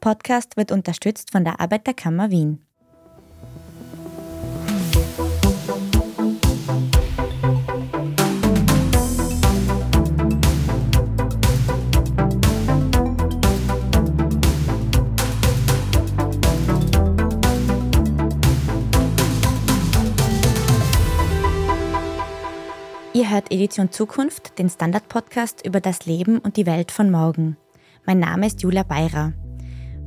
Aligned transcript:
Podcast 0.00 0.56
wird 0.56 0.72
unterstützt 0.72 1.30
von 1.30 1.44
der 1.44 1.60
Arbeiterkammer 1.60 2.30
Wien. 2.30 2.64
Ihr 23.12 23.28
hört 23.28 23.52
Edition 23.52 23.92
Zukunft, 23.92 24.58
den 24.58 24.70
Standard-Podcast 24.70 25.66
über 25.66 25.80
das 25.80 26.06
Leben 26.06 26.38
und 26.38 26.56
die 26.56 26.64
Welt 26.64 26.90
von 26.90 27.10
morgen. 27.10 27.58
Mein 28.06 28.18
Name 28.18 28.46
ist 28.46 28.62
Julia 28.62 28.82
Beirer. 28.82 29.34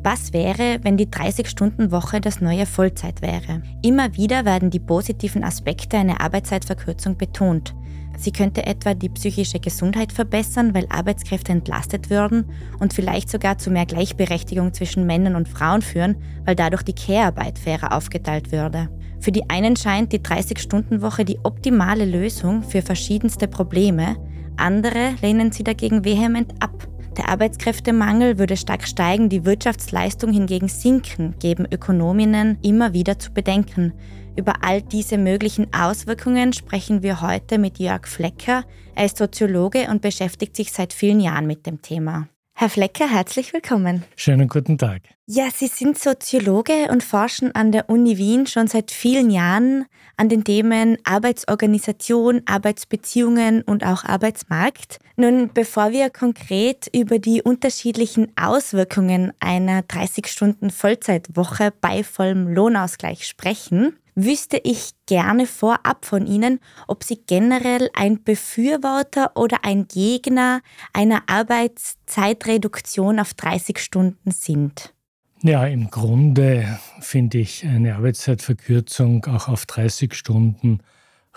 Was 0.04 0.34
wäre, 0.34 0.80
wenn 0.82 0.98
die 0.98 1.08
30-Stunden-Woche 1.08 2.20
das 2.20 2.42
neue 2.42 2.66
Vollzeit 2.66 3.22
wäre? 3.22 3.64
Immer 3.82 4.18
wieder 4.18 4.44
werden 4.44 4.70
die 4.70 4.82
positiven 4.82 5.46
Aspekte 5.46 5.98
einer 5.98 6.20
Arbeitszeitverkürzung 6.20 7.16
betont. 7.16 7.74
Sie 8.18 8.34
könnte 8.34 8.66
etwa 8.66 8.96
die 8.96 9.08
psychische 9.08 9.62
Gesundheit 9.62 10.12
verbessern, 10.12 10.74
weil 10.74 10.88
Arbeitskräfte 10.90 11.54
entlastet 11.54 12.10
würden 12.10 12.50
und 12.80 12.94
vielleicht 12.94 13.30
sogar 13.30 13.58
zu 13.58 13.72
mehr 13.72 13.86
Gleichberechtigung 13.86 14.74
zwischen 14.74 15.06
Männern 15.06 15.38
und 15.38 15.48
Frauen 15.48 15.82
führen, 15.82 16.18
weil 16.44 16.56
dadurch 16.56 16.84
die 16.84 16.94
Care-Arbeit 16.94 17.58
fairer 17.58 17.96
aufgeteilt 17.96 18.52
würde. 18.52 18.90
Für 19.22 19.32
die 19.32 19.50
einen 19.50 19.78
scheint 19.78 20.12
die 20.12 20.20
30-Stunden-Woche 20.20 21.24
die 21.24 21.40
optimale 21.44 22.04
Lösung 22.04 22.62
für 22.62 22.82
verschiedenste 22.82 23.48
Probleme, 23.48 24.18
andere 24.58 25.16
lehnen 25.22 25.54
sie 25.54 25.64
dagegen 25.64 26.04
vehement 26.04 26.54
ab. 26.60 26.93
Der 27.18 27.30
Arbeitskräftemangel 27.30 28.40
würde 28.40 28.58
stark 28.58 28.88
steigen, 28.88 29.30
die 29.30 29.46
Wirtschaftsleistung 29.46 30.32
hingegen 30.32 30.68
sinken, 30.68 31.36
geben 31.40 31.68
Ökonominnen 31.72 32.58
immer 32.64 32.94
wieder 32.94 33.20
zu 33.20 33.32
bedenken. 33.32 33.94
Über 34.36 34.64
all 34.64 34.82
diese 34.82 35.20
möglichen 35.20 35.72
Auswirkungen 35.74 36.54
sprechen 36.54 37.04
wir 37.04 37.22
heute 37.22 37.60
mit 37.60 37.78
Jörg 37.78 38.08
Flecker. 38.08 38.64
Er 38.96 39.06
ist 39.06 39.18
Soziologe 39.18 39.90
und 39.92 40.02
beschäftigt 40.02 40.56
sich 40.56 40.72
seit 40.72 40.92
vielen 40.92 41.20
Jahren 41.20 41.46
mit 41.46 41.68
dem 41.68 41.84
Thema. 41.84 42.28
Herr 42.56 42.70
Flecker, 42.70 43.10
herzlich 43.10 43.52
willkommen. 43.52 44.04
Schönen 44.16 44.48
guten 44.48 44.78
Tag. 44.78 45.02
Ja, 45.26 45.50
Sie 45.54 45.68
sind 45.68 45.98
Soziologe 45.98 46.90
und 46.92 47.04
forschen 47.04 47.54
an 47.56 47.72
der 47.72 47.90
Uni 47.90 48.18
Wien 48.18 48.46
schon 48.46 48.68
seit 48.68 48.92
vielen 48.92 49.32
Jahren 49.32 49.86
an 50.18 50.30
den 50.30 50.44
Themen 50.44 50.98
Arbeitsorganisation, 51.04 52.44
Arbeitsbeziehungen 52.46 53.64
und 53.64 53.84
auch 53.84 54.04
Arbeitsmarkt. 54.04 55.00
Nun, 55.16 55.50
bevor 55.52 55.92
wir 55.92 56.12
konkret 56.12 56.88
über 56.94 57.18
die 57.18 57.42
unterschiedlichen 57.42 58.32
Auswirkungen 58.38 59.34
einer 59.40 59.82
30-Stunden-Vollzeitwoche 59.82 61.74
bei 61.82 62.04
vollem 62.04 62.48
Lohnausgleich 62.48 63.26
sprechen, 63.26 63.98
wüsste 64.16 64.60
ich 64.64 64.92
gerne 65.06 65.48
vorab 65.48 66.06
von 66.06 66.28
Ihnen, 66.28 66.60
ob 66.88 67.04
Sie 67.04 67.22
generell 67.26 67.90
ein 67.94 68.24
Befürworter 68.24 69.32
oder 69.36 69.64
ein 69.64 69.88
Gegner 69.88 70.62
einer 70.94 71.24
Arbeitszeitreduktion 71.28 73.20
auf 73.20 73.34
30 73.34 73.80
Stunden 73.80 74.32
sind. 74.32 74.94
Ja, 75.42 75.66
im 75.66 75.90
Grunde 75.90 76.80
finde 77.02 77.40
ich 77.40 77.66
eine 77.66 77.96
Arbeitszeitverkürzung 77.96 79.26
auch 79.26 79.50
auf 79.50 79.66
30 79.66 80.14
Stunden 80.14 80.80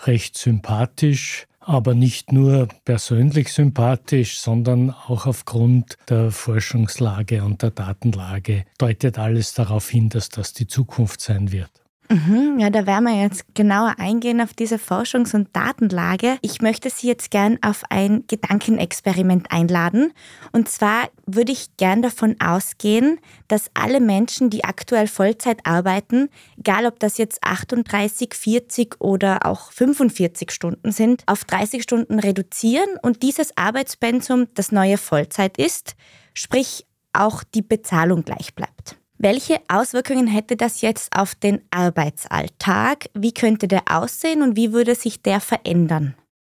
recht 0.05 0.37
sympathisch, 0.37 1.45
aber 1.59 1.93
nicht 1.93 2.31
nur 2.31 2.69
persönlich 2.85 3.51
sympathisch, 3.51 4.39
sondern 4.39 4.91
auch 4.91 5.25
aufgrund 5.25 5.97
der 6.07 6.31
Forschungslage 6.31 7.43
und 7.43 7.61
der 7.61 7.71
Datenlage 7.71 8.63
deutet 8.77 9.19
alles 9.19 9.53
darauf 9.53 9.89
hin, 9.89 10.07
dass 10.07 10.29
das 10.29 10.53
die 10.53 10.67
Zukunft 10.67 11.19
sein 11.19 11.51
wird. 11.51 11.71
Mhm, 12.09 12.59
ja, 12.59 12.69
da 12.69 12.85
werden 12.85 13.03
wir 13.03 13.21
jetzt 13.21 13.43
genauer 13.53 13.95
eingehen 13.97 14.39
auf 14.39 14.53
diese 14.53 14.77
Forschungs- 14.77 15.35
und 15.35 15.53
Datenlage. 15.53 16.37
Ich 16.41 16.61
möchte 16.61 16.89
Sie 16.89 17.07
jetzt 17.07 17.31
gern 17.31 17.57
auf 17.61 17.83
ein 17.89 18.23
Gedankenexperiment 18.27 19.51
einladen. 19.51 20.13
Und 20.53 20.69
zwar 20.69 21.09
würde 21.25 21.51
ich 21.51 21.75
gern 21.75 22.01
davon 22.01 22.37
ausgehen, 22.39 23.19
dass 23.47 23.69
alle 23.73 23.99
Menschen, 23.99 24.49
die 24.49 24.63
aktuell 24.63 25.07
Vollzeit 25.07 25.65
arbeiten, 25.65 26.29
egal 26.57 26.85
ob 26.85 26.99
das 26.99 27.17
jetzt 27.17 27.43
38, 27.43 28.33
40 28.33 29.01
oder 29.01 29.45
auch 29.45 29.71
45 29.71 30.51
Stunden 30.51 30.91
sind, 30.91 31.23
auf 31.25 31.43
30 31.43 31.83
Stunden 31.83 32.19
reduzieren 32.19 32.89
und 33.01 33.21
dieses 33.21 33.57
Arbeitspensum 33.57 34.47
das 34.53 34.71
neue 34.71 34.97
Vollzeit 34.97 35.57
ist, 35.57 35.95
sprich 36.33 36.85
auch 37.11 37.43
die 37.43 37.61
Bezahlung 37.61 38.23
gleich 38.23 38.53
bleibt. 38.55 38.97
Welche 39.19 39.59
Auswirkungen 39.67 40.27
hätte 40.27 40.55
das 40.55 40.81
jetzt 40.81 41.15
auf 41.15 41.33
den 41.33 41.61
Arbeitsalltag? 41.71 43.09
Wie 43.15 43.33
könnte 43.33 43.67
der 43.67 43.83
aussehen 43.89 44.43
und 44.43 44.55
wie 44.55 44.73
würde 44.73 44.93
sich 44.93 45.23
der 45.23 45.39
verändern? 45.39 46.13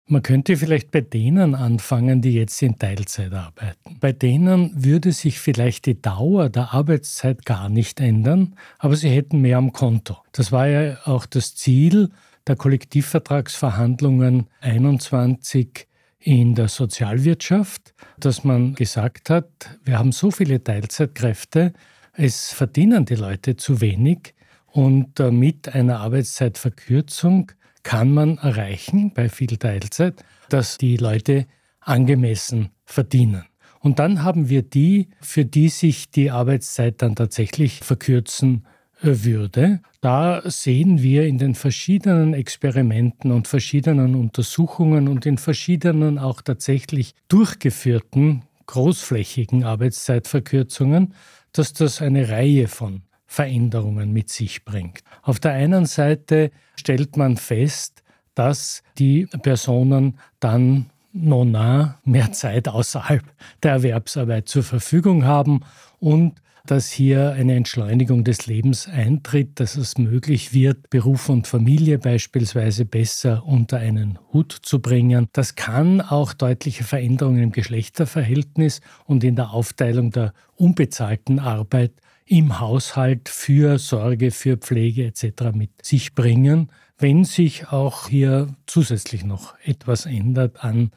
Man 0.08 0.24
könnte 0.24 0.58
vielleicht 0.58 0.92
bei 0.92 1.00
denen 1.00 1.56
anfangen, 1.56 2.22
die 2.22 2.34
jetzt 2.34 2.62
in 2.62 2.78
Teilzeit 2.78 3.32
arbeiten. 3.32 3.98
Bei 4.02 4.12
denen 4.12 4.72
würde 4.76 5.14
sich 5.14 5.40
vielleicht 5.40 5.86
die 5.86 6.02
Dauer 6.02 6.50
der 6.50 6.74
Arbeitszeit 6.74 7.46
gar 7.46 7.70
nicht 7.70 8.02
ändern, 8.02 8.56
aber 8.78 8.98
sie 8.98 9.10
hätten 9.10 9.40
mehr 9.40 9.58
am 9.58 9.72
Konto. 9.72 10.18
Das 10.34 10.52
war 10.52 10.68
ja 10.68 10.98
auch 11.06 11.26
das 11.26 11.56
Ziel 11.56 12.10
der 12.48 12.58
Kollektivvertragsverhandlungen 12.58 14.48
21 14.60 15.88
in 16.18 16.56
der 16.56 16.68
Sozialwirtschaft, 16.68 17.94
dass 18.18 18.44
man 18.44 18.74
gesagt 18.74 19.30
hat, 19.30 19.80
wir 19.86 19.98
haben 19.98 20.12
so 20.12 20.32
viele 20.32 20.62
Teilzeitkräfte, 20.62 21.74
es 22.20 22.52
verdienen 22.52 23.06
die 23.06 23.16
Leute 23.16 23.56
zu 23.56 23.80
wenig 23.80 24.34
und 24.68 25.20
äh, 25.22 25.32
mit 25.32 25.74
einer 25.74 26.02
Arbeitszeitverkürzung 26.02 27.54
kann 27.82 28.12
man 28.14 28.38
erreichen, 28.38 29.14
bei 29.14 29.30
viel 29.30 29.56
Teilzeit, 29.56 30.24
dass 30.50 30.78
die 30.78 30.98
Leute 30.98 31.48
angemessen 31.80 32.72
verdienen. 32.86 33.46
Und 33.80 34.00
dann 34.00 34.22
haben 34.22 34.50
wir 34.50 34.64
die, 34.64 35.08
für 35.22 35.46
die 35.46 35.70
sich 35.70 36.12
die 36.12 36.30
Arbeitszeit 36.30 37.02
dann 37.02 37.16
tatsächlich 37.16 37.80
verkürzen 37.80 38.66
äh, 39.02 39.24
würde. 39.24 39.80
Da 40.02 40.42
sehen 40.44 41.02
wir 41.02 41.26
in 41.26 41.38
den 41.38 41.56
verschiedenen 41.56 42.34
Experimenten 42.34 43.32
und 43.32 43.48
verschiedenen 43.48 44.16
Untersuchungen 44.16 45.08
und 45.08 45.26
in 45.26 45.38
verschiedenen 45.38 46.20
auch 46.20 46.42
tatsächlich 46.42 47.16
durchgeführten 47.30 48.44
großflächigen 48.70 49.64
Arbeitszeitverkürzungen, 49.64 51.16
dass 51.52 51.74
das 51.74 52.02
eine 52.02 52.30
Reihe 52.30 52.68
von 52.68 53.04
Veränderungen 53.26 54.12
mit 54.12 54.30
sich 54.30 54.66
bringt. 54.66 55.02
Auf 55.22 55.40
der 55.40 55.52
einen 55.54 55.86
Seite 55.86 56.52
stellt 56.76 57.16
man 57.16 57.38
fest, 57.38 58.04
dass 58.34 58.82
die 58.98 59.28
Personen 59.44 60.20
dann 60.40 60.90
nona 61.12 62.00
mehr 62.04 62.32
Zeit 62.32 62.68
außerhalb 62.68 63.24
der 63.64 63.72
Erwerbsarbeit 63.72 64.48
zur 64.48 64.64
Verfügung 64.64 65.26
haben 65.26 65.62
und 66.00 66.42
dass 66.66 66.90
hier 66.92 67.32
eine 67.32 67.56
Entschleunigung 67.56 68.24
des 68.24 68.48
Lebens 68.48 68.88
eintritt, 68.88 69.60
dass 69.60 69.76
es 69.76 69.98
möglich 69.98 70.54
wird, 70.54 70.90
Beruf 70.90 71.30
und 71.30 71.48
Familie 71.48 71.98
beispielsweise 71.98 72.86
besser 72.86 73.46
unter 73.46 73.78
einen 73.78 74.20
Hut 74.34 74.52
zu 74.52 74.82
bringen. 74.82 75.28
Das 75.34 75.56
kann 75.56 76.02
auch 76.02 76.34
deutliche 76.34 76.84
Veränderungen 76.84 77.44
im 77.44 77.52
Geschlechterverhältnis 77.52 78.82
und 79.06 79.24
in 79.24 79.36
der 79.36 79.52
Aufteilung 79.52 80.12
der 80.12 80.34
unbezahlten 80.56 81.40
Arbeit 81.40 81.94
im 82.26 82.60
Haushalt 82.60 83.28
für 83.28 83.80
Sorge, 83.80 84.30
für 84.30 84.58
Pflege 84.58 85.06
etc. 85.06 85.52
mit 85.54 85.72
sich 85.84 86.14
bringen, 86.14 86.70
wenn 87.00 87.24
sich 87.24 87.70
auch 87.70 88.08
hier 88.10 88.48
zusätzlich 88.68 89.24
noch 89.24 89.56
etwas 89.64 90.06
ändert 90.06 90.64
an 90.64 90.92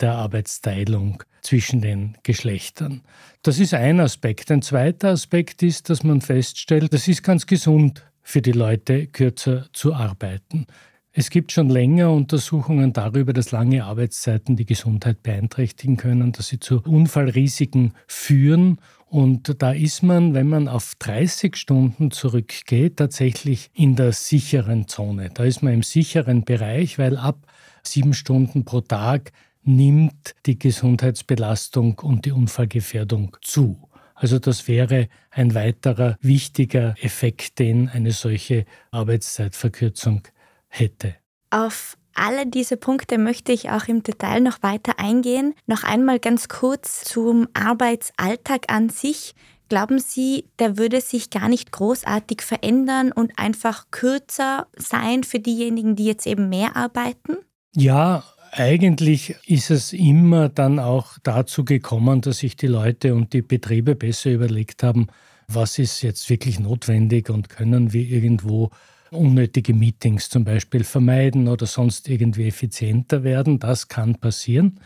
der 0.00 0.14
Arbeitsteilung 0.14 1.24
zwischen 1.42 1.80
den 1.80 2.16
Geschlechtern. 2.22 3.02
Das 3.42 3.58
ist 3.58 3.74
ein 3.74 4.00
Aspekt. 4.00 4.50
Ein 4.50 4.62
zweiter 4.62 5.10
Aspekt 5.10 5.62
ist, 5.62 5.90
dass 5.90 6.04
man 6.04 6.20
feststellt, 6.20 6.92
das 6.92 7.08
ist 7.08 7.22
ganz 7.22 7.46
gesund 7.46 8.04
für 8.22 8.40
die 8.40 8.52
Leute, 8.52 9.06
kürzer 9.06 9.66
zu 9.72 9.94
arbeiten. 9.94 10.66
Es 11.12 11.30
gibt 11.30 11.50
schon 11.50 11.68
länger 11.68 12.12
Untersuchungen 12.12 12.92
darüber, 12.92 13.32
dass 13.32 13.50
lange 13.50 13.84
Arbeitszeiten 13.84 14.54
die 14.54 14.66
Gesundheit 14.66 15.22
beeinträchtigen 15.22 15.96
können, 15.96 16.30
dass 16.30 16.48
sie 16.48 16.60
zu 16.60 16.80
Unfallrisiken 16.82 17.94
führen. 18.06 18.78
Und 19.10 19.62
da 19.62 19.72
ist 19.72 20.02
man, 20.02 20.34
wenn 20.34 20.48
man 20.48 20.68
auf 20.68 20.94
30 20.98 21.56
Stunden 21.56 22.10
zurückgeht, 22.10 22.98
tatsächlich 22.98 23.70
in 23.72 23.96
der 23.96 24.12
sicheren 24.12 24.86
Zone. 24.86 25.30
Da 25.32 25.44
ist 25.44 25.62
man 25.62 25.72
im 25.72 25.82
sicheren 25.82 26.44
Bereich, 26.44 26.98
weil 26.98 27.16
ab 27.16 27.46
sieben 27.82 28.12
Stunden 28.12 28.66
pro 28.66 28.82
Tag 28.82 29.32
nimmt 29.62 30.34
die 30.44 30.58
Gesundheitsbelastung 30.58 31.98
und 32.00 32.26
die 32.26 32.32
Unfallgefährdung 32.32 33.36
zu. 33.40 33.88
Also 34.14 34.38
das 34.38 34.68
wäre 34.68 35.08
ein 35.30 35.54
weiterer 35.54 36.16
wichtiger 36.20 36.94
Effekt, 37.00 37.58
den 37.60 37.88
eine 37.88 38.12
solche 38.12 38.66
Arbeitszeitverkürzung 38.90 40.22
hätte. 40.66 41.14
Auf 41.50 41.96
alle 42.18 42.46
diese 42.46 42.76
Punkte 42.76 43.18
möchte 43.18 43.52
ich 43.52 43.70
auch 43.70 43.86
im 43.86 44.02
Detail 44.02 44.40
noch 44.40 44.62
weiter 44.62 44.98
eingehen. 44.98 45.54
Noch 45.66 45.84
einmal 45.84 46.18
ganz 46.18 46.48
kurz 46.48 47.04
zum 47.04 47.48
Arbeitsalltag 47.54 48.72
an 48.72 48.88
sich. 48.88 49.34
Glauben 49.68 49.98
Sie, 49.98 50.46
der 50.58 50.78
würde 50.78 51.00
sich 51.00 51.30
gar 51.30 51.48
nicht 51.48 51.72
großartig 51.72 52.42
verändern 52.42 53.12
und 53.12 53.32
einfach 53.38 53.86
kürzer 53.90 54.66
sein 54.76 55.24
für 55.24 55.40
diejenigen, 55.40 55.94
die 55.94 56.06
jetzt 56.06 56.26
eben 56.26 56.48
mehr 56.48 56.74
arbeiten? 56.74 57.36
Ja, 57.76 58.24
eigentlich 58.52 59.36
ist 59.46 59.70
es 59.70 59.92
immer 59.92 60.48
dann 60.48 60.78
auch 60.78 61.18
dazu 61.22 61.64
gekommen, 61.64 62.22
dass 62.22 62.38
sich 62.38 62.56
die 62.56 62.66
Leute 62.66 63.14
und 63.14 63.34
die 63.34 63.42
Betriebe 63.42 63.94
besser 63.94 64.30
überlegt 64.30 64.82
haben, 64.82 65.08
was 65.48 65.78
ist 65.78 66.02
jetzt 66.02 66.28
wirklich 66.30 66.58
notwendig 66.58 67.30
und 67.30 67.48
können 67.48 67.92
wir 67.92 68.02
irgendwo 68.02 68.70
unnötige 69.10 69.74
Meetings 69.74 70.28
zum 70.28 70.44
Beispiel 70.44 70.84
vermeiden 70.84 71.48
oder 71.48 71.66
sonst 71.66 72.08
irgendwie 72.08 72.48
effizienter 72.48 73.24
werden. 73.24 73.58
Das 73.58 73.88
kann 73.88 74.16
passieren. 74.16 74.80